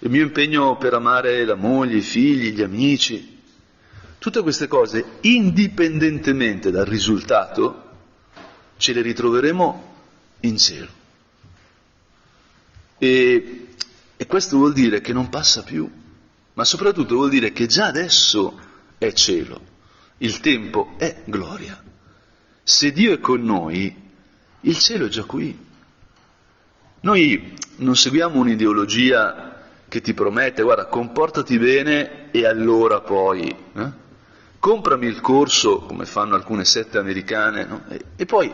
il 0.00 0.10
mio 0.10 0.22
impegno 0.22 0.76
per 0.76 0.94
amare 0.94 1.44
la 1.44 1.54
moglie, 1.54 1.98
i 1.98 2.02
figli, 2.02 2.52
gli 2.52 2.62
amici, 2.62 3.40
tutte 4.18 4.42
queste 4.42 4.68
cose, 4.68 5.18
indipendentemente 5.22 6.70
dal 6.70 6.84
risultato, 6.84 7.86
ce 8.76 8.92
le 8.92 9.00
ritroveremo 9.00 9.94
in 10.40 10.56
cielo. 10.56 10.96
E, 12.98 13.66
e 14.16 14.26
questo 14.26 14.56
vuol 14.56 14.72
dire 14.72 15.00
che 15.00 15.12
non 15.12 15.28
passa 15.28 15.62
più, 15.62 15.90
ma 16.54 16.64
soprattutto 16.64 17.14
vuol 17.14 17.30
dire 17.30 17.52
che 17.52 17.66
già 17.66 17.86
adesso 17.86 18.58
è 18.98 19.12
cielo, 19.12 19.60
il 20.18 20.40
tempo 20.40 20.94
è 20.98 21.22
gloria. 21.24 21.82
Se 22.62 22.92
Dio 22.92 23.14
è 23.14 23.20
con 23.20 23.42
noi, 23.42 23.94
il 24.62 24.78
cielo 24.78 25.06
è 25.06 25.08
già 25.08 25.24
qui. 25.24 25.66
Noi 27.00 27.56
non 27.76 27.94
seguiamo 27.94 28.40
un'ideologia 28.40 29.56
che 29.88 30.00
ti 30.00 30.14
promette, 30.14 30.62
guarda, 30.62 30.86
comportati 30.86 31.58
bene 31.58 32.30
e 32.30 32.44
allora 32.44 33.00
poi, 33.00 33.48
eh? 33.48 33.90
comprami 34.58 35.06
il 35.06 35.20
corso, 35.20 35.78
come 35.78 36.04
fanno 36.04 36.34
alcune 36.34 36.64
sette 36.64 36.98
americane, 36.98 37.64
no? 37.64 37.84
e, 37.88 38.04
e, 38.16 38.26
poi 38.26 38.52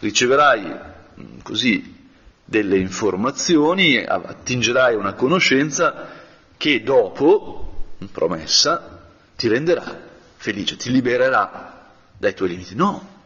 riceverai 0.00 0.62
mm, 0.62 1.38
così 1.42 1.96
delle 2.44 2.78
informazioni, 2.78 3.98
attingerai 4.04 4.94
una 4.94 5.14
conoscenza 5.14 6.08
che 6.56 6.82
dopo, 6.82 7.84
promessa, 8.10 9.06
ti 9.36 9.48
renderà 9.48 10.06
felice, 10.36 10.76
ti 10.76 10.90
libererà 10.90 11.92
dai 12.16 12.34
tuoi 12.34 12.48
limiti. 12.48 12.74
No. 12.74 13.16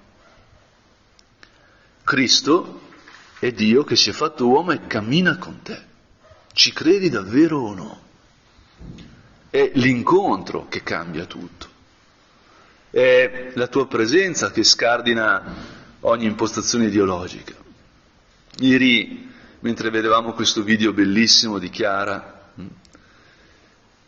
Cristo 2.05 2.81
è 3.43 3.51
Dio 3.51 3.83
che 3.83 3.97
si 3.97 4.09
è 4.09 4.13
fatto 4.13 4.47
uomo 4.47 4.71
e 4.71 4.87
cammina 4.87 5.37
con 5.37 5.63
te. 5.63 5.77
Ci 6.53 6.73
credi 6.73 7.09
davvero 7.09 7.59
o 7.59 7.75
no? 7.75 8.01
È 9.51 9.73
l'incontro 9.75 10.69
che 10.69 10.85
cambia 10.85 11.25
tutto. 11.27 11.67
È 12.89 13.51
la 13.55 13.67
tua 13.67 13.89
presenza 13.89 14.53
che 14.53 14.63
scardina 14.63 15.43
ogni 16.03 16.27
impostazione 16.27 16.87
ideologica. 16.87 17.55
Ieri, 18.59 19.29
mentre 19.59 19.91
vedevamo 19.91 20.35
questo 20.35 20.63
video 20.63 20.93
bellissimo 20.93 21.59
di 21.59 21.69
Chiara, 21.69 22.53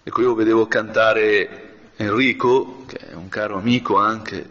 ecco 0.05 0.21
io 0.21 0.35
vedevo 0.37 0.69
cantare 0.69 1.91
Enrico, 1.97 2.85
che 2.87 2.99
è 2.99 3.15
un 3.15 3.29
caro 3.29 3.59
amico 3.59 3.99
anche, 3.99 4.49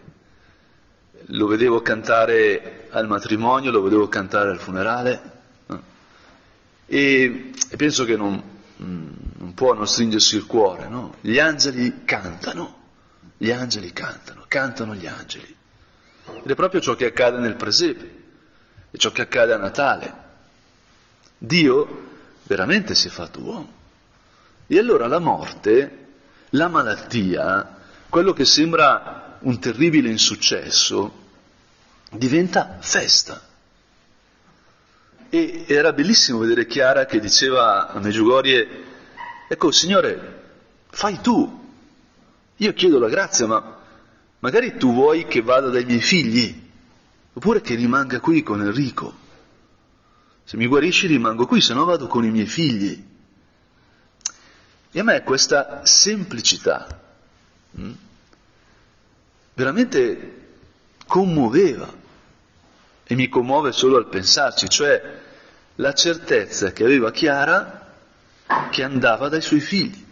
lo 1.28 1.46
vedevo 1.46 1.80
cantare 1.80 2.83
al 2.94 3.08
matrimonio, 3.08 3.70
lo 3.70 3.82
vedevo 3.82 4.08
cantare 4.08 4.50
al 4.50 4.58
funerale 4.58 5.32
e, 6.86 7.50
e 7.68 7.76
penso 7.76 8.04
che 8.04 8.16
non, 8.16 8.42
mm, 8.82 9.08
non, 9.38 9.54
può 9.54 9.72
non 9.74 9.86
stringersi 9.86 10.36
il 10.36 10.46
cuore, 10.46 10.88
no? 10.88 11.16
Gli 11.20 11.38
angeli 11.38 12.04
cantano, 12.04 12.82
gli 13.36 13.50
angeli 13.50 13.92
cantano, 13.92 14.44
cantano 14.46 14.94
gli 14.94 15.06
angeli. 15.06 15.56
Ed 16.42 16.50
è 16.50 16.54
proprio 16.54 16.80
ciò 16.80 16.94
che 16.94 17.06
accade 17.06 17.38
nel 17.38 17.56
presepe, 17.56 18.22
è 18.90 18.96
ciò 18.96 19.10
che 19.10 19.22
accade 19.22 19.52
a 19.52 19.58
Natale. 19.58 20.22
Dio 21.36 22.02
veramente 22.44 22.94
si 22.94 23.08
è 23.08 23.10
fatto 23.10 23.40
uomo. 23.40 23.72
E 24.66 24.78
allora 24.78 25.06
la 25.06 25.18
morte, 25.18 26.06
la 26.50 26.68
malattia, 26.68 27.76
quello 28.08 28.32
che 28.32 28.44
sembra 28.44 29.38
un 29.40 29.58
terribile 29.58 30.08
insuccesso, 30.08 31.22
diventa 32.16 32.78
festa. 32.80 33.40
E 35.28 35.64
era 35.66 35.92
bellissimo 35.92 36.38
vedere 36.38 36.66
Chiara 36.66 37.06
che 37.06 37.18
diceva 37.18 37.88
a 37.88 37.98
Meggiugorie, 37.98 38.84
ecco 39.48 39.70
Signore, 39.70 40.42
fai 40.90 41.20
tu, 41.20 41.62
io 42.56 42.72
chiedo 42.72 42.98
la 42.98 43.08
grazia, 43.08 43.46
ma 43.46 43.78
magari 44.38 44.76
tu 44.76 44.92
vuoi 44.92 45.26
che 45.26 45.42
vada 45.42 45.68
dai 45.70 45.84
miei 45.84 46.00
figli, 46.00 46.70
oppure 47.32 47.60
che 47.60 47.74
rimanga 47.74 48.20
qui 48.20 48.42
con 48.42 48.62
Enrico. 48.62 49.22
Se 50.44 50.56
mi 50.56 50.66
guarisci 50.66 51.06
rimango 51.06 51.46
qui, 51.46 51.60
se 51.60 51.74
no 51.74 51.84
vado 51.84 52.06
con 52.06 52.24
i 52.24 52.30
miei 52.30 52.46
figli. 52.46 53.12
E 54.92 55.00
a 55.00 55.02
me 55.02 55.22
questa 55.22 55.84
semplicità 55.84 56.86
mh, 57.70 57.82
hm, 57.82 57.96
veramente 59.54 60.42
commuoveva 61.06 62.02
e 63.06 63.14
mi 63.14 63.28
commuove 63.28 63.72
solo 63.72 63.96
al 63.96 64.08
pensarci, 64.08 64.68
cioè 64.68 65.20
la 65.76 65.92
certezza 65.92 66.72
che 66.72 66.84
aveva 66.84 67.10
Chiara 67.10 67.92
che 68.70 68.82
andava 68.82 69.28
dai 69.28 69.40
suoi 69.40 69.60
figli. 69.60 70.02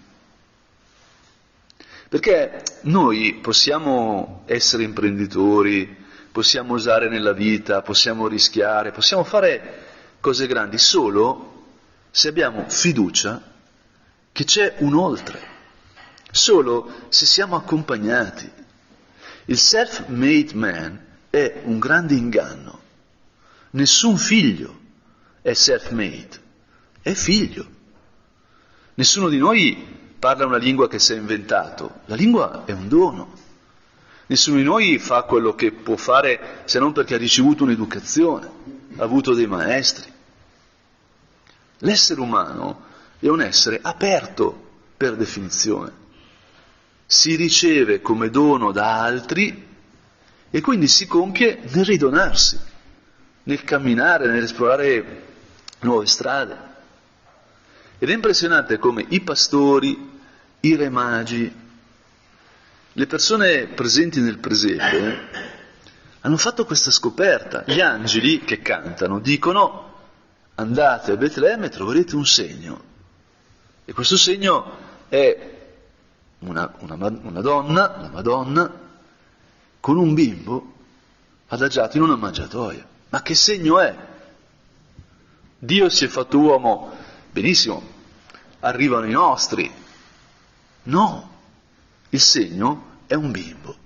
Perché 2.08 2.62
noi 2.82 3.38
possiamo 3.40 4.42
essere 4.46 4.82
imprenditori, 4.82 5.96
possiamo 6.30 6.74
usare 6.74 7.08
nella 7.08 7.32
vita, 7.32 7.82
possiamo 7.82 8.26
rischiare, 8.28 8.90
possiamo 8.90 9.24
fare 9.24 9.80
cose 10.20 10.46
grandi 10.46 10.78
solo 10.78 11.50
se 12.10 12.28
abbiamo 12.28 12.68
fiducia 12.68 13.42
che 14.30 14.44
c'è 14.44 14.74
un 14.78 14.94
oltre, 14.94 15.40
solo 16.30 17.06
se 17.08 17.24
siamo 17.24 17.56
accompagnati. 17.56 18.50
Il 19.46 19.58
self-made 19.58 20.54
man 20.54 21.06
è 21.30 21.62
un 21.64 21.78
grande 21.78 22.14
inganno. 22.14 22.80
Nessun 23.74 24.18
figlio 24.18 24.80
è 25.40 25.54
self-made, 25.54 26.40
è 27.00 27.12
figlio. 27.12 27.66
Nessuno 28.94 29.28
di 29.28 29.38
noi 29.38 30.00
parla 30.18 30.44
una 30.44 30.58
lingua 30.58 30.88
che 30.88 30.98
si 30.98 31.14
è 31.14 31.16
inventato, 31.16 32.00
la 32.04 32.14
lingua 32.14 32.64
è 32.66 32.72
un 32.72 32.88
dono. 32.88 33.32
Nessuno 34.26 34.58
di 34.58 34.62
noi 34.62 34.98
fa 34.98 35.22
quello 35.22 35.54
che 35.54 35.72
può 35.72 35.96
fare 35.96 36.62
se 36.64 36.78
non 36.78 36.92
perché 36.92 37.14
ha 37.14 37.18
ricevuto 37.18 37.64
un'educazione, 37.64 38.50
ha 38.96 39.02
avuto 39.02 39.32
dei 39.32 39.46
maestri. 39.46 40.12
L'essere 41.78 42.20
umano 42.20 42.84
è 43.18 43.28
un 43.28 43.40
essere 43.40 43.78
aperto 43.80 44.70
per 44.98 45.16
definizione. 45.16 46.00
Si 47.06 47.34
riceve 47.36 48.02
come 48.02 48.28
dono 48.28 48.70
da 48.70 49.02
altri 49.02 49.66
e 50.50 50.60
quindi 50.60 50.88
si 50.88 51.06
compie 51.06 51.60
nel 51.72 51.86
ridonarsi, 51.86 52.58
nel 53.44 53.64
camminare, 53.64 54.28
nell'esplorare 54.28 55.24
nuove 55.80 56.06
strade. 56.06 56.70
Ed 57.98 58.10
è 58.10 58.12
impressionante 58.12 58.78
come 58.78 59.04
i 59.08 59.20
pastori, 59.20 60.10
i 60.60 60.76
re 60.76 60.88
magi, 60.88 61.60
le 62.94 63.06
persone 63.06 63.66
presenti 63.68 64.20
nel 64.20 64.38
presente 64.38 65.50
hanno 66.20 66.36
fatto 66.36 66.64
questa 66.64 66.90
scoperta. 66.90 67.64
Gli 67.66 67.80
angeli 67.80 68.40
che 68.40 68.60
cantano 68.60 69.18
dicono 69.18 69.90
andate 70.56 71.12
a 71.12 71.16
Betlemme 71.16 71.66
e 71.66 71.70
troverete 71.70 72.14
un 72.14 72.26
segno. 72.26 72.82
E 73.84 73.92
questo 73.92 74.16
segno 74.16 74.76
è 75.08 75.50
una, 76.40 76.72
una, 76.78 76.94
una 76.94 77.40
donna, 77.40 77.94
una 77.98 78.10
Madonna, 78.12 78.70
con 79.80 79.96
un 79.96 80.14
bimbo 80.14 80.72
adagiato 81.48 81.96
in 81.96 82.04
una 82.04 82.16
mangiatoia. 82.16 82.86
Ma 83.12 83.20
che 83.20 83.34
segno 83.34 83.78
è? 83.78 83.94
Dio 85.58 85.90
si 85.90 86.06
è 86.06 86.08
fatto 86.08 86.38
uomo, 86.38 86.96
benissimo, 87.30 87.82
arrivano 88.60 89.06
i 89.06 89.10
nostri. 89.10 89.70
No, 90.84 91.30
il 92.08 92.20
segno 92.20 93.00
è 93.06 93.12
un 93.12 93.30
bimbo. 93.30 93.76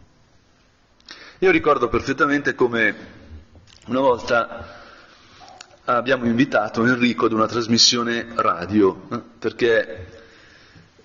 Io 1.41 1.51
ricordo 1.51 1.89
perfettamente 1.89 2.55
come 2.55 2.95
una 3.87 3.99
volta 3.99 4.81
abbiamo 5.87 6.27
invitato 6.27 6.87
Enrico 6.87 7.27
ad 7.27 7.33
una 7.33 7.49
trasmissione 7.49 8.29
radio, 8.37 9.09
eh, 9.11 9.21
perché 9.41 10.23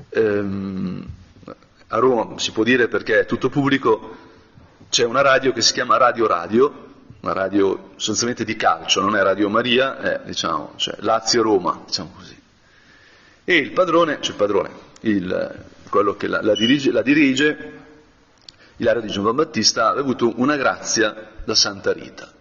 ehm, 0.09 1.07
a 1.87 1.97
Roma 1.97 2.37
si 2.37 2.51
può 2.51 2.63
dire 2.63 2.87
perché 2.87 3.21
è 3.21 3.25
tutto 3.25 3.49
pubblico, 3.49 4.15
c'è 4.91 5.05
una 5.05 5.21
radio 5.21 5.51
che 5.53 5.63
si 5.63 5.73
chiama 5.73 5.97
Radio 5.97 6.27
Radio, 6.27 6.89
una 7.21 7.33
radio 7.33 7.91
sostanzialmente 7.95 8.43
di 8.43 8.55
calcio, 8.55 9.01
non 9.01 9.15
è 9.15 9.21
Radio 9.21 9.49
Maria, 9.49 9.99
è 9.99 10.21
diciamo, 10.25 10.73
cioè 10.75 10.95
Lazio-Roma, 10.99 11.83
diciamo 11.85 12.11
così. 12.15 12.39
E 13.43 13.55
il 13.55 13.71
padrone, 13.71 14.17
cioè 14.21 14.31
il 14.31 14.37
padrone, 14.37 14.69
il, 15.01 15.63
quello 15.89 16.15
che 16.15 16.27
la, 16.27 16.41
la, 16.41 16.55
dirige, 16.55 16.91
la 16.91 17.01
dirige, 17.01 17.79
Ilario 18.77 19.01
di 19.01 19.07
Giovanni 19.07 19.37
Battista, 19.37 19.87
aveva 19.87 20.01
avuto 20.01 20.33
una 20.37 20.55
grazia 20.55 21.31
da 21.43 21.55
Santa 21.55 21.91
Rita 21.93 22.39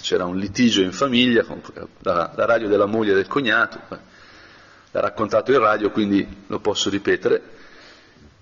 c'era 0.00 0.24
un 0.24 0.38
litigio 0.38 0.82
in 0.82 0.92
famiglia, 0.92 1.44
la, 2.00 2.32
la 2.34 2.44
radio 2.44 2.68
della 2.68 2.86
moglie 2.86 3.12
e 3.12 3.14
del 3.14 3.28
cognato, 3.28 3.78
l'ha 4.90 5.00
raccontato 5.00 5.52
in 5.52 5.60
radio, 5.60 5.90
quindi 5.90 6.44
lo 6.48 6.58
posso 6.58 6.90
ripetere, 6.90 7.42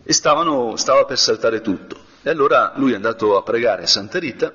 e 0.03 0.13
stavano, 0.13 0.77
stava 0.77 1.05
per 1.05 1.19
saltare 1.19 1.61
tutto. 1.61 2.09
E 2.23 2.31
allora 2.31 2.73
lui 2.77 2.93
è 2.93 2.95
andato 2.95 3.37
a 3.37 3.43
pregare 3.43 3.83
a 3.83 3.87
Santa 3.87 4.19
Rita, 4.19 4.51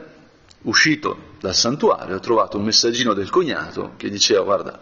uscito 0.65 1.33
dal 1.39 1.55
santuario, 1.55 2.15
ha 2.15 2.19
trovato 2.19 2.57
un 2.57 2.63
messaggino 2.63 3.13
del 3.13 3.29
cognato 3.29 3.93
che 3.97 4.09
diceva 4.09 4.43
guarda, 4.43 4.79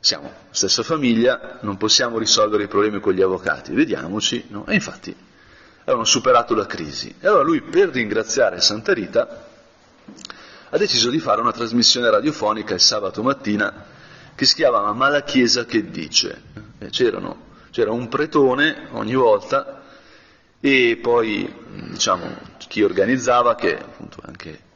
siamo 0.00 0.32
stessa 0.50 0.82
famiglia, 0.82 1.58
non 1.62 1.76
possiamo 1.76 2.18
risolvere 2.18 2.64
i 2.64 2.68
problemi 2.68 3.00
con 3.00 3.12
gli 3.12 3.22
avvocati, 3.22 3.72
vediamoci, 3.72 4.46
no? 4.48 4.66
e 4.66 4.74
infatti 4.74 5.14
avevano 5.82 6.04
superato 6.04 6.54
la 6.54 6.66
crisi. 6.66 7.14
E 7.20 7.26
allora 7.26 7.42
lui 7.42 7.62
per 7.62 7.90
ringraziare 7.90 8.60
Santa 8.60 8.92
Rita 8.92 9.46
ha 10.70 10.76
deciso 10.78 11.10
di 11.10 11.18
fare 11.18 11.40
una 11.40 11.52
trasmissione 11.52 12.10
radiofonica 12.10 12.74
il 12.74 12.80
sabato 12.80 13.22
mattina 13.22 13.84
che 14.34 14.44
si 14.46 14.54
chiamava 14.54 14.92
Ma 14.92 15.08
la 15.08 15.22
Chiesa 15.22 15.64
che 15.64 15.90
dice. 15.90 16.42
c'era 16.90 17.90
un 17.90 18.08
pretone 18.08 18.88
ogni 18.92 19.14
volta 19.14 19.82
e 20.60 20.98
poi 21.02 21.52
diciamo, 21.90 22.38
chi 22.68 22.82
organizzava, 22.82 23.54
che 23.54 23.76
appunto 23.76 24.18
anche 24.24 24.70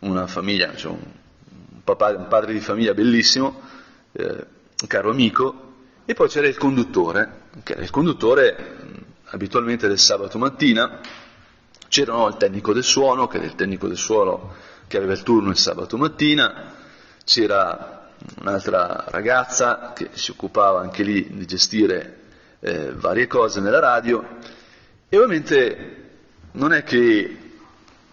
una 0.00 0.26
famiglia, 0.26 0.74
cioè 0.76 0.92
un, 0.92 1.82
papà, 1.84 2.16
un, 2.16 2.28
padre 2.28 2.52
di 2.52 2.60
famiglia 2.60 2.94
bellissimo, 2.94 3.60
eh, 4.12 4.24
un 4.24 4.86
caro 4.86 5.10
amico, 5.10 5.66
e 6.04 6.14
poi 6.14 6.28
c'era 6.28 6.46
il 6.46 6.56
conduttore, 6.56 7.42
che 7.62 7.72
era 7.72 7.82
il 7.82 7.90
conduttore 7.90 8.76
abitualmente 9.26 9.88
del 9.88 9.98
sabato 9.98 10.38
mattina, 10.38 11.00
c'era 11.88 12.26
il 12.26 12.36
tecnico 12.36 12.72
del 12.72 12.84
suono, 12.84 13.26
che 13.26 13.38
era 13.38 13.46
il 13.46 13.54
tecnico 13.54 13.86
del 13.88 13.96
suono 13.96 14.54
che 14.88 14.96
aveva 14.96 15.12
il 15.12 15.22
turno 15.22 15.50
il 15.50 15.56
sabato 15.56 15.96
mattina, 15.98 16.74
c'era 17.24 18.10
un'altra 18.40 19.04
ragazza 19.08 19.92
che 19.94 20.08
si 20.12 20.30
occupava 20.32 20.80
anche 20.80 21.02
lì 21.02 21.28
di 21.30 21.46
gestire 21.46 22.16
eh, 22.60 22.92
varie 22.92 23.26
cose 23.28 23.60
nella 23.60 23.78
radio 23.78 24.26
e 25.08 25.16
ovviamente 25.16 26.06
non 26.52 26.72
è 26.72 26.82
che 26.82 27.47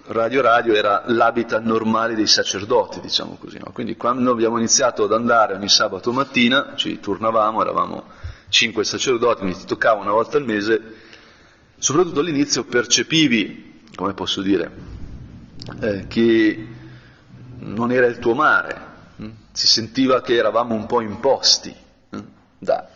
Radio 0.08 0.41
Radio 0.41 0.76
era 0.76 1.04
l'habitat 1.08 1.63
normale 1.63 2.13
dei 2.13 2.28
sacerdoti, 2.28 3.00
diciamo 3.00 3.38
così, 3.39 3.58
no? 3.58 3.72
quindi 3.74 3.96
quando 3.96 4.30
abbiamo 4.30 4.58
iniziato 4.58 5.06
ad 5.06 5.13
andare 5.13 5.56
ogni 5.56 5.68
sabato 5.68 6.12
mattina, 6.12 6.74
ci 6.76 7.00
turnavamo, 7.00 7.62
eravamo 7.62 8.04
cinque 8.50 8.84
sacerdoti, 8.84 9.39
quindi 9.39 9.60
ti 9.60 9.65
toccava 9.65 10.02
una 10.02 10.12
volta 10.12 10.38
al 10.38 10.46
mese, 10.46 10.82
soprattutto 11.80 12.20
all'inizio 12.20 12.65
percepivi, 12.65 13.82
come 13.96 14.13
posso 14.13 14.44
dire, 14.44 14.72
eh, 15.82 16.06
che 16.08 16.68
non 17.58 17.91
era 17.91 18.06
il 18.06 18.20
tuo 18.20 18.36
mare, 18.36 18.82
hm? 19.15 19.30
si 19.54 19.65
sentiva 19.65 20.22
che 20.22 20.36
eravamo 20.36 20.76
un 20.76 20.86
po' 20.86 21.02
imposti 21.02 21.76
hm? 22.10 22.20
da 22.60 22.88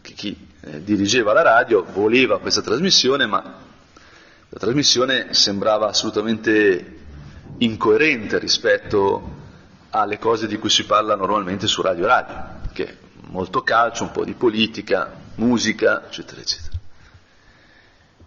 chi 0.00 0.48
eh, 0.62 0.82
dirigeva 0.82 1.34
la 1.34 1.42
radio, 1.42 1.84
voleva 1.92 2.38
questa 2.38 2.62
trasmissione, 2.62 3.26
ma 3.26 3.64
la 4.56 4.62
trasmissione 4.62 5.34
sembrava 5.34 5.88
assolutamente 5.88 6.94
incoerente 7.58 8.38
rispetto 8.38 9.34
alle 9.90 10.18
cose 10.18 10.46
di 10.46 10.56
cui 10.56 10.70
si 10.70 10.86
parla 10.86 11.14
normalmente 11.14 11.66
su 11.66 11.82
Radio 11.82 12.06
Radio, 12.06 12.60
che 12.72 12.86
è 12.86 12.96
molto 13.26 13.62
calcio, 13.62 14.04
un 14.04 14.12
po' 14.12 14.24
di 14.24 14.32
politica, 14.32 15.12
musica, 15.34 16.06
eccetera, 16.06 16.40
eccetera. 16.40 16.74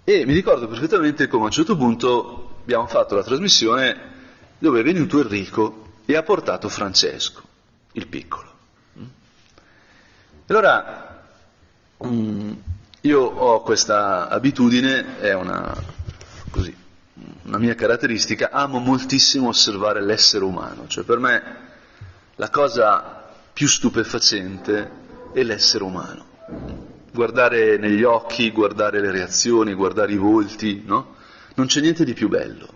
E 0.04 0.26
mi 0.28 0.34
ricordo 0.34 0.68
perfettamente 0.68 1.28
come 1.28 1.44
a 1.44 1.46
un 1.48 1.52
certo 1.52 1.76
punto 1.76 2.58
abbiamo 2.62 2.86
fatto 2.86 3.16
la 3.16 3.24
trasmissione 3.24 3.98
dove 4.60 4.82
è 4.82 4.84
venuto 4.84 5.20
Enrico 5.20 5.94
e 6.06 6.16
ha 6.16 6.22
portato 6.22 6.70
Francesco, 6.70 7.42
il 7.94 8.06
piccolo. 8.06 8.54
Allora, 10.46 11.24
mm, 12.06 12.52
io 13.02 13.20
ho 13.20 13.64
questa 13.64 14.28
abitudine, 14.28 15.20
è 15.20 15.34
una, 15.34 15.98
così, 16.50 16.76
una 17.44 17.58
mia 17.58 17.76
caratteristica, 17.76 18.50
amo 18.52 18.80
moltissimo 18.80 19.50
osservare 19.50 20.02
l'essere 20.02 20.44
umano, 20.44 20.88
cioè 20.88 21.04
per 21.04 21.20
me 21.20 21.44
la 22.36 22.50
cosa 22.50 23.34
più 23.52 23.68
stupefacente 23.68 24.92
è 25.34 25.44
l'essere 25.44 25.84
umano. 25.84 26.26
Guardare 27.12 27.78
negli 27.78 28.04
occhi, 28.04 28.52
guardare 28.52 29.02
le 29.02 29.12
reazioni, 29.12 29.74
guardare 29.74 30.14
i 30.14 30.18
volti, 30.18 30.84
no? 30.86 31.16
Non 31.56 31.68
c'è 31.68 31.82
niente 31.82 32.06
di 32.06 32.14
più 32.14 32.30
bello, 32.30 32.68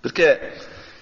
perché 0.00 0.54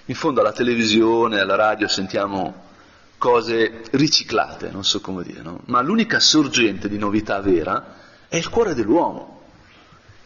in 0.05 0.15
fondo 0.15 0.41
alla 0.41 0.51
televisione, 0.51 1.39
alla 1.39 1.55
radio 1.55 1.87
sentiamo 1.87 2.71
cose 3.17 3.83
riciclate, 3.91 4.69
non 4.69 4.83
so 4.83 4.99
come 4.99 5.23
dire, 5.23 5.41
no? 5.41 5.61
ma 5.67 5.79
l'unica 5.81 6.19
sorgente 6.19 6.89
di 6.89 6.97
novità 6.97 7.39
vera 7.39 7.95
è 8.27 8.35
il 8.35 8.49
cuore 8.49 8.73
dell'uomo. 8.73 9.32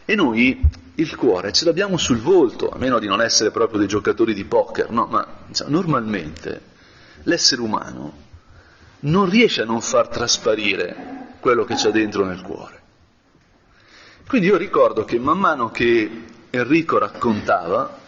E 0.09 0.15
noi 0.15 0.57
il 0.95 1.15
cuore 1.17 1.51
ce 1.51 1.65
l'abbiamo 1.65 1.97
sul 1.97 2.21
volto, 2.21 2.69
a 2.69 2.77
meno 2.77 2.97
di 2.97 3.07
non 3.07 3.21
essere 3.21 3.51
proprio 3.51 3.79
dei 3.79 3.89
giocatori 3.89 4.33
di 4.33 4.45
poker, 4.45 4.89
no? 4.89 5.05
ma 5.05 5.27
diciamo, 5.45 5.69
normalmente 5.69 6.61
l'essere 7.23 7.59
umano 7.59 8.13
non 9.01 9.29
riesce 9.29 9.63
a 9.63 9.65
non 9.65 9.81
far 9.81 10.07
trasparire 10.07 11.35
quello 11.41 11.65
che 11.65 11.75
c'è 11.75 11.91
dentro 11.91 12.23
nel 12.23 12.41
cuore. 12.41 12.81
Quindi 14.25 14.47
io 14.47 14.55
ricordo 14.55 15.03
che 15.03 15.19
man 15.19 15.39
mano 15.39 15.71
che 15.71 16.23
Enrico 16.51 16.97
raccontava, 16.97 17.99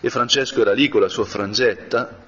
e 0.00 0.10
Francesco 0.10 0.60
era 0.62 0.72
lì 0.72 0.88
con 0.88 1.00
la 1.00 1.08
sua 1.08 1.24
frangetta, 1.24 2.24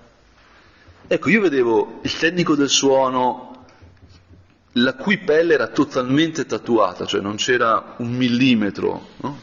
ecco, 1.08 1.28
io 1.28 1.40
vedevo 1.40 1.98
il 2.02 2.16
tecnico 2.16 2.54
del 2.54 2.68
suono 2.68 3.49
la 4.74 4.94
cui 4.94 5.18
pelle 5.18 5.54
era 5.54 5.66
totalmente 5.68 6.46
tatuata, 6.46 7.04
cioè 7.04 7.20
non 7.20 7.36
c'era 7.36 7.94
un 7.98 8.12
millimetro 8.12 9.08
no? 9.16 9.40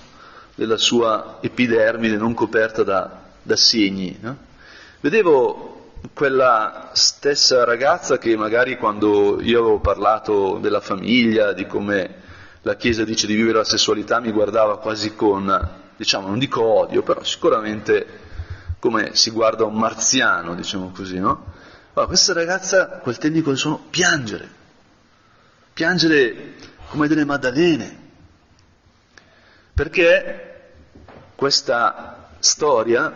della 0.55 0.77
sua 0.77 1.39
epidermide 1.41 2.15
non 2.15 2.33
coperta 2.33 2.83
da, 2.83 3.23
da 3.41 3.55
segni. 3.55 4.17
No? 4.21 4.37
Vedevo 5.01 5.91
quella 6.13 6.91
stessa 6.93 7.63
ragazza 7.65 8.17
che 8.17 8.35
magari 8.37 8.77
quando 8.77 9.41
io 9.41 9.59
avevo 9.59 9.79
parlato 9.79 10.59
della 10.61 10.79
famiglia, 10.79 11.51
di 11.53 11.67
come 11.67 12.25
la 12.61 12.75
Chiesa 12.75 13.03
dice 13.03 13.27
di 13.27 13.35
vivere 13.35 13.57
la 13.57 13.63
sessualità, 13.63 14.19
mi 14.19 14.31
guardava 14.31 14.79
quasi 14.79 15.15
con, 15.15 15.69
diciamo, 15.95 16.27
non 16.27 16.39
dico 16.39 16.63
odio, 16.63 17.03
però 17.03 17.23
sicuramente 17.23 18.25
come 18.79 19.11
si 19.13 19.31
guarda 19.31 19.65
un 19.65 19.75
marziano, 19.75 20.55
diciamo 20.55 20.91
così, 20.93 21.19
no? 21.19 21.53
Ma 21.93 22.05
questa 22.05 22.33
ragazza, 22.33 22.99
quel 23.01 23.17
tecnico 23.17 23.49
del 23.49 23.57
suono, 23.57 23.83
piangere, 23.89 24.49
piangere 25.77 26.55
come 26.87 27.07
delle 27.07 27.23
maddalene, 27.23 27.99
perché 29.75 30.71
questa 31.35 32.31
storia 32.39 33.13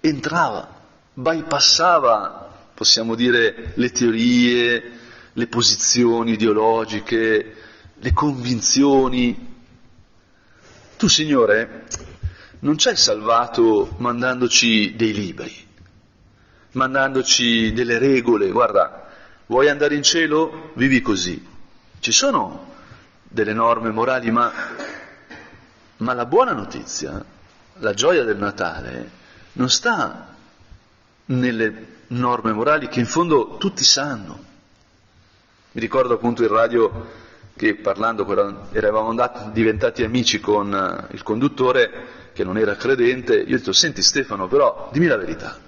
entrava, 0.00 0.68
bypassava, 1.14 2.70
possiamo 2.74 3.14
dire, 3.14 3.70
le 3.74 3.92
teorie, 3.92 4.82
le 5.32 5.46
posizioni 5.46 6.32
ideologiche, 6.32 7.54
le 7.94 8.12
convinzioni. 8.12 9.54
Tu, 10.96 11.06
Signore, 11.06 11.86
non 12.60 12.76
ci 12.78 12.88
hai 12.88 12.96
salvato 12.96 13.94
mandandoci 13.98 14.96
dei 14.96 15.12
libri, 15.12 15.54
mandandoci 16.72 17.72
delle 17.72 17.98
regole, 17.98 18.50
guarda, 18.50 19.07
Vuoi 19.48 19.70
andare 19.70 19.94
in 19.94 20.02
cielo? 20.02 20.72
Vivi 20.74 21.00
così. 21.00 21.42
Ci 22.00 22.12
sono 22.12 22.74
delle 23.22 23.54
norme 23.54 23.90
morali, 23.90 24.30
ma, 24.30 24.52
ma 25.98 26.12
la 26.12 26.26
buona 26.26 26.52
notizia, 26.52 27.24
la 27.78 27.94
gioia 27.94 28.24
del 28.24 28.36
Natale, 28.36 29.10
non 29.52 29.70
sta 29.70 30.34
nelle 31.26 31.86
norme 32.08 32.52
morali 32.52 32.88
che 32.88 33.00
in 33.00 33.06
fondo 33.06 33.56
tutti 33.56 33.84
sanno. 33.84 34.44
Mi 35.72 35.80
ricordo 35.80 36.12
appunto 36.12 36.42
in 36.42 36.48
radio 36.48 37.06
che 37.56 37.74
parlando, 37.74 38.26
eravamo 38.72 39.08
andati, 39.08 39.50
diventati 39.52 40.04
amici 40.04 40.40
con 40.40 40.74
eh, 40.74 41.14
il 41.14 41.22
conduttore 41.22 42.30
che 42.34 42.44
non 42.44 42.58
era 42.58 42.76
credente, 42.76 43.34
io 43.34 43.54
ho 43.54 43.58
detto, 43.58 43.72
senti 43.72 44.02
Stefano, 44.02 44.46
però 44.46 44.90
dimmi 44.92 45.06
la 45.06 45.16
verità, 45.16 45.58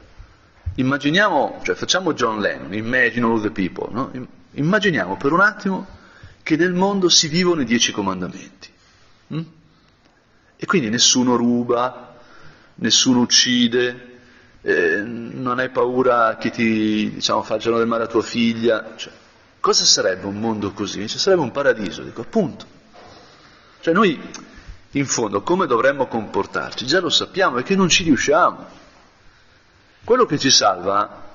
Immaginiamo, 0.80 1.60
cioè 1.62 1.74
facciamo 1.74 2.14
John 2.14 2.40
Lennon, 2.40 2.72
Imagine 2.72 3.26
all 3.26 3.40
the 3.40 3.50
people, 3.50 3.88
no? 3.90 4.10
Immaginiamo 4.52 5.16
per 5.16 5.32
un 5.32 5.40
attimo 5.40 5.86
che 6.42 6.56
nel 6.56 6.72
mondo 6.72 7.08
si 7.08 7.28
vivono 7.28 7.60
i 7.60 7.64
dieci 7.64 7.92
comandamenti. 7.92 8.68
Hm? 9.28 9.42
E 10.56 10.66
quindi 10.66 10.88
nessuno 10.88 11.36
ruba, 11.36 12.16
nessuno 12.76 13.20
uccide, 13.20 14.08
eh, 14.62 15.02
non 15.02 15.58
hai 15.58 15.68
paura 15.68 16.36
che 16.38 16.50
ti 16.50 17.12
diciamo, 17.14 17.42
facciano 17.42 17.76
del 17.76 17.86
male 17.86 18.04
a 18.04 18.08
tua 18.08 18.22
figlia. 18.22 18.94
Cioè, 18.96 19.12
cosa 19.60 19.84
sarebbe 19.84 20.26
un 20.26 20.40
mondo 20.40 20.72
così? 20.72 21.06
Cioè, 21.06 21.18
sarebbe 21.18 21.42
un 21.42 21.50
paradiso, 21.50 22.02
dico 22.02 22.22
appunto. 22.22 22.66
Cioè 23.80 23.94
noi, 23.94 24.20
in 24.92 25.06
fondo, 25.06 25.42
come 25.42 25.66
dovremmo 25.66 26.06
comportarci? 26.06 26.86
Già 26.86 27.00
lo 27.00 27.10
sappiamo, 27.10 27.58
è 27.58 27.62
che 27.62 27.76
non 27.76 27.88
ci 27.88 28.02
riusciamo. 28.02 28.88
Quello 30.04 30.26
che 30.26 30.38
ci 30.38 30.50
salva 30.50 31.28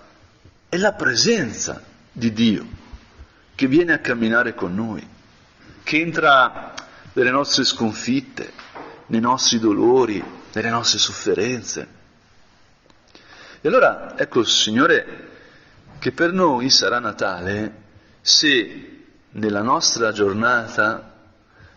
è 0.67 0.77
la 0.77 0.93
presenza 0.93 1.81
di 2.11 2.33
Dio 2.33 2.65
che 3.55 3.67
viene 3.67 3.93
a 3.93 3.99
camminare 3.99 4.53
con 4.53 4.75
noi, 4.75 5.07
che 5.83 5.99
entra 5.99 6.73
nelle 7.13 7.31
nostre 7.31 7.63
sconfitte, 7.63 8.51
nei 9.07 9.21
nostri 9.21 9.59
dolori, 9.59 10.23
nelle 10.51 10.69
nostre 10.69 10.99
sofferenze. 10.99 11.87
E 13.61 13.67
allora 13.67 14.17
ecco, 14.17 14.43
Signore, 14.43 15.29
che 15.99 16.11
per 16.11 16.33
noi 16.33 16.69
sarà 16.69 16.99
Natale 16.99 17.83
se 18.21 19.05
nella 19.31 19.61
nostra 19.61 20.11
giornata, 20.11 21.13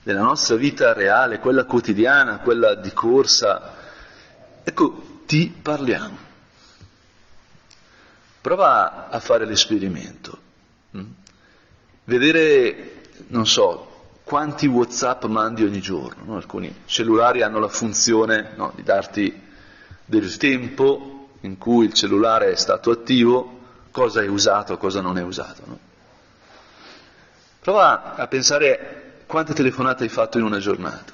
nella 0.03 0.23
nostra 0.23 0.57
vita 0.57 0.93
reale, 0.93 1.39
quella 1.39 1.65
quotidiana, 1.65 2.39
quella 2.39 2.75
di 2.75 2.93
corsa, 2.93 3.75
ecco, 4.65 5.23
ti 5.27 5.55
parliamo. 5.63 6.28
Prova 8.49 9.11
a 9.11 9.21
fare 9.21 9.45
l'esperimento. 9.45 10.39
Mm? 10.97 11.05
Vedere, 12.05 13.03
non 13.27 13.47
so, 13.47 14.15
quanti 14.25 14.67
Whatsapp 14.67 15.23
mandi 15.25 15.65
ogni 15.65 15.83
giorno. 15.83 16.25
No? 16.25 16.37
Alcuni 16.37 16.75
cellulari 16.87 17.43
hanno 17.43 17.59
la 17.59 17.69
funzione 17.69 18.53
no, 18.57 18.73
di 18.75 18.83
darti 18.83 19.39
del 20.03 20.35
tempo 20.39 21.29
in 21.43 21.59
cui 21.59 21.85
il 21.85 21.93
cellulare 21.93 22.51
è 22.51 22.57
stato 22.57 22.91
attivo, 22.91 23.59
cosa 23.91 24.23
è 24.23 24.27
usato, 24.27 24.79
cosa 24.79 25.03
non 25.03 25.19
è 25.19 25.23
usato. 25.23 25.63
No? 25.67 25.79
Prova 27.61 28.15
a 28.15 28.27
pensare 28.29 29.25
quante 29.27 29.53
telefonate 29.53 30.05
hai 30.05 30.09
fatto 30.09 30.39
in 30.39 30.45
una 30.45 30.59
giornata, 30.59 31.13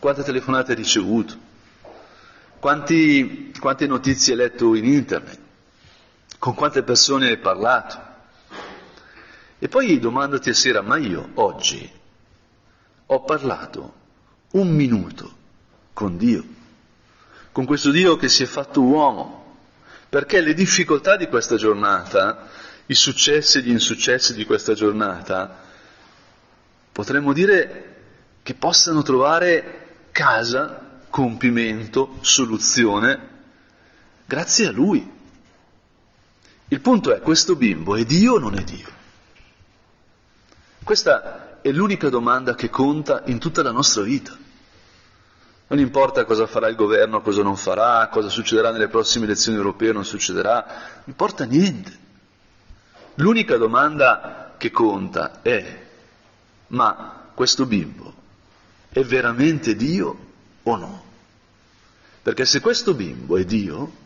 quante 0.00 0.24
telefonate 0.24 0.72
hai 0.72 0.76
ricevuto, 0.76 1.36
quanti, 2.58 3.54
quante 3.60 3.86
notizie 3.86 4.32
hai 4.32 4.38
letto 4.40 4.74
in 4.74 4.86
internet 4.86 5.42
con 6.38 6.54
quante 6.54 6.82
persone 6.82 7.28
hai 7.28 7.38
parlato. 7.38 8.12
E 9.58 9.68
poi 9.68 9.98
domandati 9.98 10.50
a 10.50 10.54
sera, 10.54 10.82
ma 10.82 10.96
io 10.96 11.30
oggi 11.34 11.90
ho 13.06 13.24
parlato 13.24 13.94
un 14.52 14.68
minuto 14.68 15.32
con 15.92 16.16
Dio, 16.16 16.44
con 17.52 17.64
questo 17.64 17.90
Dio 17.90 18.16
che 18.16 18.28
si 18.28 18.42
è 18.42 18.46
fatto 18.46 18.82
uomo, 18.82 19.56
perché 20.08 20.40
le 20.40 20.54
difficoltà 20.54 21.16
di 21.16 21.28
questa 21.28 21.56
giornata, 21.56 22.48
i 22.86 22.94
successi 22.94 23.58
e 23.58 23.62
gli 23.62 23.70
insuccessi 23.70 24.34
di 24.34 24.44
questa 24.44 24.74
giornata, 24.74 25.62
potremmo 26.92 27.32
dire 27.32 27.94
che 28.42 28.54
possano 28.54 29.02
trovare 29.02 30.06
casa, 30.12 31.00
compimento, 31.10 32.18
soluzione, 32.20 33.28
grazie 34.26 34.66
a 34.66 34.70
Lui. 34.70 35.10
Il 36.74 36.80
punto 36.80 37.14
è, 37.14 37.20
questo 37.20 37.54
bimbo 37.54 37.94
è 37.94 38.04
Dio 38.04 38.32
o 38.32 38.38
non 38.40 38.58
è 38.58 38.64
Dio? 38.64 38.88
Questa 40.82 41.60
è 41.60 41.70
l'unica 41.70 42.08
domanda 42.08 42.56
che 42.56 42.68
conta 42.68 43.22
in 43.26 43.38
tutta 43.38 43.62
la 43.62 43.70
nostra 43.70 44.02
vita. 44.02 44.36
Non 45.68 45.78
importa 45.78 46.24
cosa 46.24 46.48
farà 46.48 46.66
il 46.66 46.74
governo, 46.74 47.20
cosa 47.20 47.44
non 47.44 47.56
farà, 47.56 48.08
cosa 48.08 48.28
succederà 48.28 48.72
nelle 48.72 48.88
prossime 48.88 49.26
elezioni 49.26 49.56
europee 49.56 49.90
o 49.90 49.92
non 49.92 50.04
succederà, 50.04 50.64
non 50.66 51.02
importa 51.04 51.44
niente. 51.44 51.96
L'unica 53.14 53.56
domanda 53.56 54.56
che 54.58 54.72
conta 54.72 55.42
è, 55.42 55.86
ma 56.66 57.28
questo 57.34 57.66
bimbo 57.66 58.12
è 58.88 59.04
veramente 59.04 59.76
Dio 59.76 60.16
o 60.64 60.74
no? 60.76 61.04
Perché 62.20 62.44
se 62.44 62.58
questo 62.58 62.94
bimbo 62.94 63.36
è 63.36 63.44
Dio, 63.44 64.02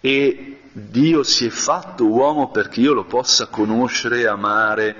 e 0.00 0.60
Dio 0.72 1.22
si 1.22 1.46
è 1.46 1.50
fatto 1.50 2.06
uomo 2.06 2.50
perché 2.50 2.80
io 2.80 2.92
lo 2.92 3.04
possa 3.04 3.46
conoscere, 3.46 4.26
amare, 4.26 4.96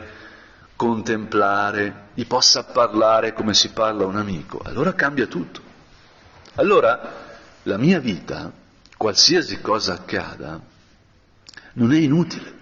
contemplare, 0.75 2.09
gli 2.15 2.27
possa 2.27 2.65
parlare 2.65 3.33
come 3.33 3.55
si 3.55 3.71
parla 3.71 4.05
a 4.05 4.07
un 4.07 4.17
amico, 4.17 4.61
allora 4.65 4.95
cambia 4.95 5.27
tutto. 5.27 5.61
allora 6.55 7.27
la 7.63 7.77
mia 7.77 8.01
vita, 8.01 8.51
qualsiasi 8.97 9.61
cosa 9.61 9.95
accada, 9.95 10.61
non 11.75 11.93
è 11.93 11.99
inutile. 11.99 12.57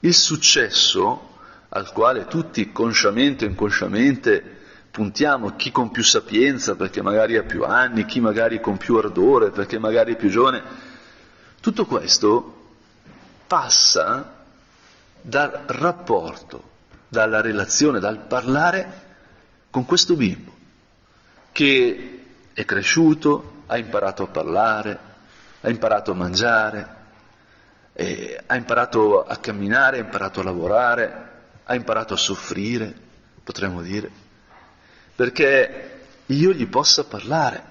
Il 0.00 0.14
successo 0.14 1.36
al 1.70 1.92
quale 1.92 2.26
tutti 2.26 2.70
consciamente 2.72 3.44
o 3.44 3.48
inconsciamente 3.48 4.56
puntiamo, 4.90 5.56
chi 5.56 5.70
con 5.70 5.90
più 5.90 6.02
sapienza 6.02 6.76
perché 6.76 7.02
magari 7.02 7.36
ha 7.36 7.42
più 7.42 7.64
anni, 7.64 8.04
chi 8.04 8.20
magari 8.20 8.60
con 8.60 8.76
più 8.76 8.96
ardore 8.96 9.50
perché 9.50 9.78
magari 9.78 10.14
è 10.14 10.16
più 10.16 10.28
giovane, 10.28 10.62
tutto 11.60 11.86
questo 11.86 12.54
passa 13.46 14.44
dal 15.20 15.64
rapporto, 15.66 16.62
dalla 17.08 17.40
relazione, 17.40 17.98
dal 17.98 18.18
parlare 18.18 19.06
con 19.70 19.84
questo 19.84 20.14
bimbo 20.14 20.56
che 21.52 22.24
è 22.52 22.64
cresciuto, 22.64 23.62
ha 23.66 23.76
imparato 23.78 24.22
a 24.22 24.26
parlare, 24.28 24.98
ha 25.60 25.68
imparato 25.68 26.12
a 26.12 26.14
mangiare, 26.14 26.96
eh, 27.94 28.40
ha 28.46 28.54
imparato 28.54 29.24
a 29.24 29.36
camminare, 29.38 29.98
ha 29.98 30.02
imparato 30.02 30.38
a 30.38 30.44
lavorare, 30.44 31.30
ha 31.64 31.74
imparato 31.74 32.14
a 32.14 32.16
soffrire, 32.16 32.94
potremmo 33.42 33.82
dire, 33.82 34.08
perché 35.16 36.00
io 36.26 36.52
gli 36.52 36.66
possa 36.68 37.02
parlare, 37.02 37.62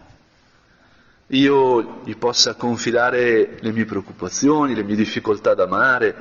io 1.27 2.01
gli 2.05 2.15
possa 2.15 2.55
confidare 2.55 3.57
le 3.59 3.71
mie 3.71 3.85
preoccupazioni, 3.85 4.73
le 4.73 4.83
mie 4.83 4.95
difficoltà 4.95 5.53
d'amare, 5.53 6.15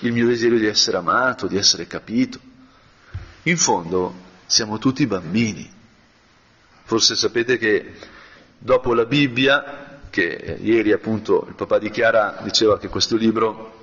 il 0.00 0.12
mio 0.12 0.26
desiderio 0.26 0.58
di 0.58 0.66
essere 0.66 0.96
amato, 0.98 1.46
di 1.46 1.56
essere 1.56 1.86
capito. 1.86 2.38
In 3.44 3.56
fondo 3.56 4.14
siamo 4.46 4.78
tutti 4.78 5.06
bambini. 5.06 5.68
Forse 6.84 7.16
sapete 7.16 7.58
che 7.58 7.92
dopo 8.58 8.94
la 8.94 9.04
Bibbia, 9.04 10.00
che 10.10 10.58
ieri 10.60 10.92
appunto 10.92 11.46
il 11.48 11.54
papà 11.54 11.78
di 11.78 11.90
Chiara 11.90 12.38
diceva 12.42 12.78
che 12.78 12.88
questo 12.88 13.16
libro 13.16 13.78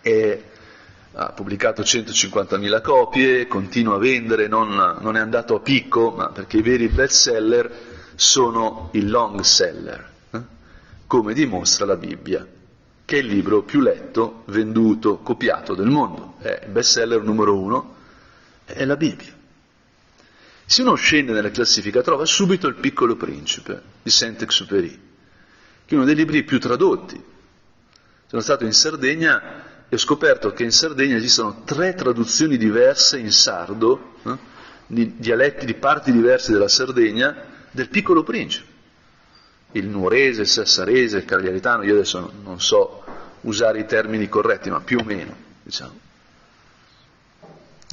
è, 0.00 0.42
ha 1.12 1.32
pubblicato 1.32 1.82
150.000 1.82 2.82
copie, 2.82 3.46
continua 3.46 3.96
a 3.96 3.98
vendere, 3.98 4.48
non, 4.48 4.96
non, 5.00 5.16
è 5.16 5.20
andato 5.20 5.54
a 5.54 5.60
picco, 5.60 6.10
ma 6.10 6.30
perché 6.30 6.56
i 6.56 6.62
veri 6.62 6.88
best 6.88 7.14
seller 7.14 7.89
sono 8.20 8.90
i 8.92 9.06
long 9.06 9.40
seller, 9.40 10.12
eh? 10.32 10.40
come 11.06 11.32
dimostra 11.32 11.86
la 11.86 11.96
Bibbia, 11.96 12.46
che 13.02 13.16
è 13.16 13.20
il 13.20 13.26
libro 13.28 13.62
più 13.62 13.80
letto, 13.80 14.42
venduto, 14.48 15.20
copiato 15.20 15.74
del 15.74 15.88
mondo. 15.88 16.34
È 16.38 16.64
il 16.66 16.70
best 16.70 16.90
seller 16.92 17.22
numero 17.22 17.58
uno, 17.58 17.94
è 18.66 18.84
la 18.84 18.96
Bibbia. 18.96 19.32
Se 20.66 20.82
uno 20.82 20.96
scende 20.96 21.32
nella 21.32 21.50
classifica 21.50 22.02
trova 22.02 22.26
subito 22.26 22.68
Il 22.68 22.74
piccolo 22.74 23.16
principe 23.16 23.80
di 24.02 24.10
Saint-Exupéry, 24.10 25.00
che 25.86 25.94
è 25.94 25.96
uno 25.96 26.04
dei 26.04 26.14
libri 26.14 26.44
più 26.44 26.60
tradotti. 26.60 27.24
Sono 28.26 28.42
stato 28.42 28.66
in 28.66 28.74
Sardegna 28.74 29.86
e 29.88 29.94
ho 29.94 29.98
scoperto 29.98 30.52
che 30.52 30.62
in 30.62 30.72
Sardegna 30.72 31.16
esistono 31.16 31.62
tre 31.64 31.94
traduzioni 31.94 32.58
diverse 32.58 33.18
in 33.18 33.32
sardo, 33.32 34.16
eh, 34.24 34.36
di 34.88 35.14
dialetti 35.16 35.64
di 35.64 35.74
parti 35.74 36.12
diverse 36.12 36.52
della 36.52 36.68
Sardegna, 36.68 37.49
del 37.70 37.88
piccolo 37.88 38.22
principe. 38.22 38.68
Il 39.72 39.86
nuorese, 39.86 40.42
il 40.42 40.48
sassarese, 40.48 41.18
il 41.18 41.24
cagliaritano, 41.24 41.84
io 41.84 41.94
adesso 41.94 42.32
non 42.42 42.60
so 42.60 43.04
usare 43.42 43.80
i 43.80 43.86
termini 43.86 44.28
corretti, 44.28 44.70
ma 44.70 44.80
più 44.80 44.98
o 44.98 45.04
meno, 45.04 45.36
diciamo. 45.62 45.98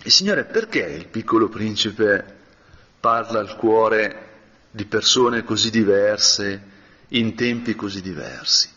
E 0.03 0.09
Signore, 0.09 0.45
perché 0.45 0.83
il 0.83 1.07
piccolo 1.07 1.49
principe 1.49 2.35
parla 2.99 3.39
al 3.39 3.55
cuore 3.55 4.25
di 4.71 4.85
persone 4.85 5.43
così 5.43 5.69
diverse, 5.69 6.75
in 7.09 7.35
tempi 7.35 7.75
così 7.75 8.01
diversi? 8.01 8.69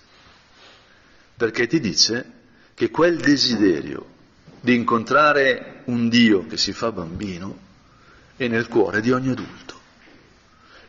Perché 1.36 1.66
ti 1.66 1.80
dice 1.80 2.32
che 2.74 2.90
quel 2.90 3.18
desiderio 3.18 4.06
di 4.60 4.74
incontrare 4.74 5.82
un 5.84 6.08
Dio 6.08 6.46
che 6.46 6.56
si 6.56 6.72
fa 6.72 6.92
bambino 6.92 7.58
è 8.36 8.46
nel 8.46 8.68
cuore 8.68 9.00
di 9.00 9.10
ogni 9.10 9.30
adulto. 9.30 9.79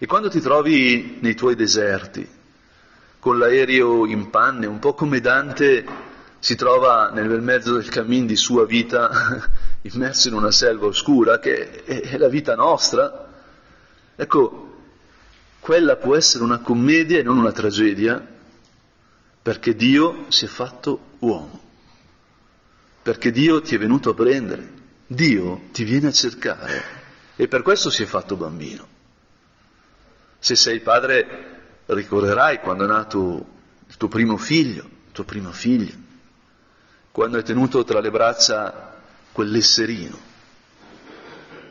E 0.02 0.08
quando 0.08 0.30
ti 0.30 0.42
trovi 0.42 1.20
nei 1.22 1.36
tuoi 1.36 1.54
deserti, 1.54 2.28
con 3.20 3.38
l'aereo 3.38 4.08
in 4.08 4.32
panne, 4.32 4.66
un 4.66 4.80
po' 4.80 4.96
come 4.96 5.20
Dante 5.20 5.86
si 6.40 6.56
trova 6.56 7.12
nel 7.12 7.40
mezzo 7.44 7.76
del 7.76 7.88
cammin 7.88 8.26
di 8.26 8.36
sua 8.36 8.66
vita, 8.66 9.48
immerso 9.84 10.30
in 10.30 10.34
una 10.34 10.50
selva 10.50 10.88
oscura, 10.88 11.38
che 11.38 11.84
è 11.84 12.18
la 12.18 12.30
vita 12.30 12.56
nostra, 12.56 13.28
ecco, 14.16 14.70
quella 15.60 15.98
può 15.98 16.16
essere 16.16 16.44
una 16.44 16.58
commedia 16.58 17.20
e 17.20 17.24
non 17.24 17.38
una 17.38 17.52
tragedia, 17.52 18.26
perché 19.40 19.76
Dio 19.76 20.26
si 20.30 20.46
è 20.46 20.48
fatto 20.48 21.10
uomo 21.20 21.70
perché 23.02 23.32
Dio 23.32 23.62
ti 23.62 23.76
è 23.76 23.80
venuto 23.80 24.12
a 24.12 24.14
prendere, 24.14 24.70
Dio 25.08 25.62
ti 25.72 25.84
viene 25.84 26.08
a 26.08 26.12
cercare 26.12 26.84
e 27.36 27.48
per 27.48 27.64
questo 27.64 27.90
si 27.90 28.04
è 28.04 28.06
fatto 28.06 28.36
bambino. 28.36 28.91
Se 30.42 30.56
sei 30.56 30.80
padre 30.80 31.84
ricorderai 31.86 32.62
quando 32.62 32.86
è 32.86 32.88
nato 32.88 33.46
il 33.88 33.96
tuo 33.96 34.08
primo 34.08 34.38
figlio, 34.38 34.90
tuo 35.12 35.24
primo 35.24 35.52
figlio, 35.52 35.94
quando 37.12 37.38
hai 37.38 37.44
tenuto 37.44 37.84
tra 37.84 38.00
le 38.00 38.10
braccia 38.10 38.98
quell'esserino, 39.32 40.18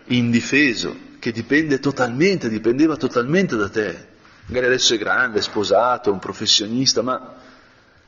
indifeso, 0.05 1.09
che 1.19 1.33
dipende 1.33 1.81
totalmente, 1.81 2.49
dipendeva 2.49 2.95
totalmente 2.97 3.57
da 3.57 3.69
te. 3.69 4.09
Magari 4.47 4.67
adesso 4.67 4.95
è 4.95 4.99
grande, 4.99 5.41
è 5.41 5.43
sposato, 5.43 6.09
è 6.09 6.13
un 6.13 6.21
professionista, 6.21 7.03
ma, 7.03 7.35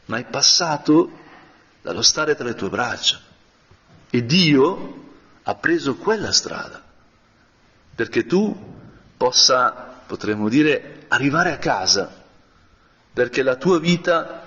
ma 0.04 0.16
è 0.16 0.24
passato 0.26 1.10
dallo 1.82 2.02
stare 2.02 2.36
tra 2.36 2.44
le 2.44 2.54
tue 2.54 2.68
braccia. 2.68 3.20
E 4.10 4.24
Dio 4.24 5.10
ha 5.42 5.54
preso 5.56 5.96
quella 5.96 6.30
strada 6.30 6.80
perché 7.94 8.26
tu 8.26 8.56
possa, 9.16 9.91
potremmo 10.12 10.50
dire, 10.50 11.06
arrivare 11.08 11.52
a 11.52 11.56
casa, 11.56 12.22
perché 13.14 13.42
la 13.42 13.56
tua 13.56 13.78
vita 13.78 14.46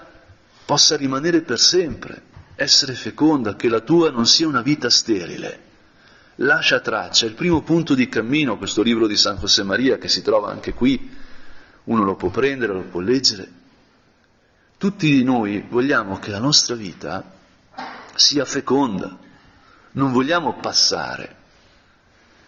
possa 0.63 0.95
rimanere 0.95 1.41
per 1.41 1.57
sempre, 1.57 2.21
essere 2.53 2.93
feconda, 2.93 3.55
che 3.55 3.67
la 3.67 3.79
tua 3.79 4.11
non 4.11 4.27
sia 4.27 4.47
una 4.47 4.61
vita 4.61 4.91
sterile. 4.91 5.63
Lascia 6.35 6.81
traccia, 6.81 7.25
è 7.25 7.29
il 7.29 7.33
primo 7.33 7.63
punto 7.63 7.95
di 7.95 8.07
cammino 8.07 8.59
questo 8.59 8.83
libro 8.83 9.07
di 9.07 9.17
San 9.17 9.37
José 9.37 9.63
Maria 9.63 9.97
che 9.97 10.07
si 10.07 10.21
trova 10.21 10.51
anche 10.51 10.73
qui, 10.73 11.09
uno 11.85 12.03
lo 12.03 12.15
può 12.15 12.29
prendere, 12.29 12.73
lo 12.73 12.81
può 12.83 12.99
leggere, 12.99 13.49
tutti 14.77 15.23
noi 15.23 15.65
vogliamo 15.67 16.19
che 16.19 16.29
la 16.29 16.39
nostra 16.39 16.75
vita 16.75 17.33
sia 18.13 18.45
feconda, 18.45 19.17
non 19.93 20.11
vogliamo 20.11 20.59
passare, 20.59 21.35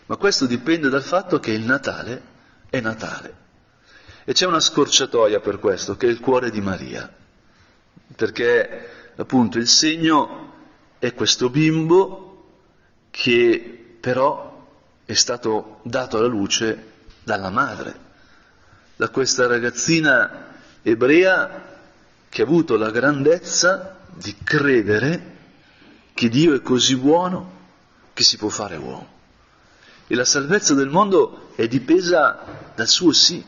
ma 0.06 0.18
questo 0.18 0.46
dipende 0.46 0.90
dal 0.90 1.02
fatto 1.02 1.40
che 1.40 1.52
il 1.52 1.64
Natale 1.64 2.36
è 2.70 2.80
Natale. 2.80 3.46
E 4.24 4.34
c'è 4.34 4.46
una 4.46 4.60
scorciatoia 4.60 5.40
per 5.40 5.60
questo, 5.60 5.96
che 5.96 6.08
è 6.08 6.10
il 6.10 6.20
cuore 6.20 6.52
di 6.52 6.62
Maria, 6.62 7.12
perché 8.16 9.12
appunto 9.16 9.58
il 9.58 9.68
segno 9.68 10.54
è 11.00 11.14
questo 11.14 11.50
bimbo 11.50 12.26
che 13.10 13.98
però 14.00 14.66
è 15.06 15.14
stato 15.14 15.80
dato 15.84 16.18
alla 16.18 16.28
luce 16.28 16.94
dalla 17.24 17.50
madre, 17.50 18.06
da 18.96 19.10
questa 19.10 19.48
ragazzina 19.48 20.56
ebrea 20.82 21.76
che 22.30 22.42
ha 22.42 22.46
avuto 22.46 22.76
la 22.78 22.92
grandezza 22.92 24.00
di 24.14 24.36
credere 24.44 25.36
che 26.14 26.30
Dio 26.30 26.54
è 26.54 26.62
così 26.62 26.96
buono 26.96 27.56
che 28.14 28.24
si 28.24 28.38
può 28.38 28.50
fare 28.50 28.76
uomo. 28.76 29.17
E 30.08 30.16
la 30.16 30.26
salvezza 30.26 30.74
del 30.74 30.90
mondo 30.90 31.52
è 31.56 31.68
dipesa 31.68 32.72
dal 32.74 32.88
suo 32.88 33.12
sì. 33.12 33.44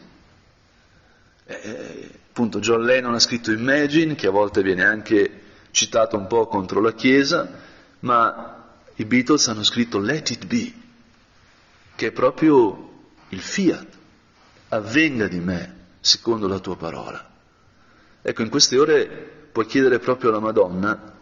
Eh, 1.46 2.20
appunto 2.30 2.60
John 2.60 2.84
Lennon 2.84 3.14
ha 3.14 3.20
scritto 3.20 3.52
Imagine, 3.52 4.16
che 4.16 4.28
a 4.28 4.32
volte 4.32 4.62
viene 4.62 4.84
anche 4.84 5.42
citato 5.72 6.18
un 6.18 6.28
po' 6.28 6.48
contro 6.48 6.82
la 6.82 6.94
Chiesa, 6.94 7.50
ma 8.02 8.68
i 8.96 9.06
Beatles 9.06 9.48
hanno 9.48 9.64
scritto 9.64 10.00
Let 10.00 10.30
It 10.32 10.46
Be, 10.46 10.74
che 11.96 12.08
è 12.08 12.12
proprio 12.12 12.90
il 13.30 13.42
fiat, 13.42 13.88
avvenga 14.70 15.28
di 15.28 15.40
me 15.40 15.76
secondo 16.00 16.48
la 16.48 16.60
tua 16.60 16.76
parola. 16.76 17.28
Ecco, 18.22 18.42
in 18.42 18.50
queste 18.50 18.78
ore 18.78 19.48
puoi 19.52 19.66
chiedere 19.66 20.00
proprio 20.00 20.30
alla 20.30 20.40
Madonna 20.40 21.14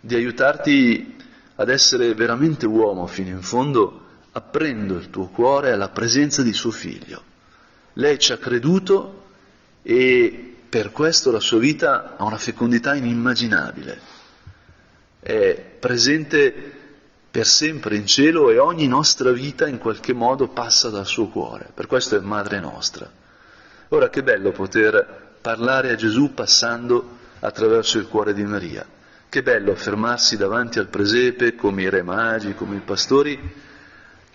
di 0.00 0.14
aiutarti 0.14 1.16
ad 1.56 1.68
essere 1.68 2.14
veramente 2.14 2.66
uomo 2.66 3.06
fino 3.06 3.30
in 3.30 3.42
fondo, 3.42 4.05
aprendo 4.36 4.96
il 4.96 5.08
tuo 5.08 5.28
cuore 5.28 5.72
alla 5.72 5.88
presenza 5.88 6.42
di 6.42 6.52
suo 6.52 6.70
figlio. 6.70 7.22
Lei 7.94 8.18
ci 8.18 8.32
ha 8.32 8.36
creduto 8.36 9.24
e 9.82 10.56
per 10.68 10.92
questo 10.92 11.30
la 11.30 11.40
sua 11.40 11.58
vita 11.58 12.16
ha 12.18 12.24
una 12.24 12.36
fecondità 12.36 12.94
inimmaginabile. 12.94 13.98
È 15.20 15.76
presente 15.80 16.52
per 17.30 17.46
sempre 17.46 17.96
in 17.96 18.06
cielo 18.06 18.50
e 18.50 18.58
ogni 18.58 18.86
nostra 18.86 19.32
vita 19.32 19.66
in 19.66 19.78
qualche 19.78 20.12
modo 20.12 20.48
passa 20.48 20.90
dal 20.90 21.06
suo 21.06 21.28
cuore. 21.28 21.70
Per 21.72 21.86
questo 21.86 22.16
è 22.16 22.20
madre 22.20 22.60
nostra. 22.60 23.10
Ora 23.88 24.10
che 24.10 24.22
bello 24.22 24.52
poter 24.52 25.36
parlare 25.40 25.92
a 25.92 25.94
Gesù 25.94 26.34
passando 26.34 27.16
attraverso 27.40 27.96
il 27.96 28.06
cuore 28.06 28.34
di 28.34 28.44
Maria. 28.44 28.84
Che 29.30 29.42
bello 29.42 29.74
fermarsi 29.74 30.36
davanti 30.36 30.78
al 30.78 30.88
presepe 30.88 31.54
come 31.54 31.82
i 31.82 31.88
re 31.88 32.02
magi, 32.02 32.54
come 32.54 32.76
i 32.76 32.80
pastori, 32.80 33.64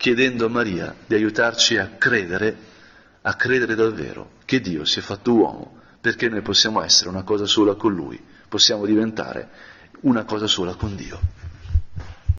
chiedendo 0.01 0.47
a 0.47 0.49
Maria 0.49 0.95
di 1.05 1.13
aiutarci 1.13 1.77
a 1.77 1.91
credere, 1.95 2.57
a 3.21 3.35
credere 3.35 3.75
davvero 3.75 4.31
che 4.45 4.59
Dio 4.59 4.83
si 4.83 4.97
è 4.97 5.01
fatto 5.03 5.31
uomo, 5.31 5.77
perché 6.01 6.27
noi 6.27 6.41
possiamo 6.41 6.81
essere 6.81 7.07
una 7.09 7.21
cosa 7.21 7.45
sola 7.45 7.75
con 7.75 7.93
Lui, 7.93 8.19
possiamo 8.49 8.87
diventare 8.87 9.47
una 9.99 10.23
cosa 10.23 10.47
sola 10.47 10.73
con 10.73 10.95
Dio. 10.95 11.19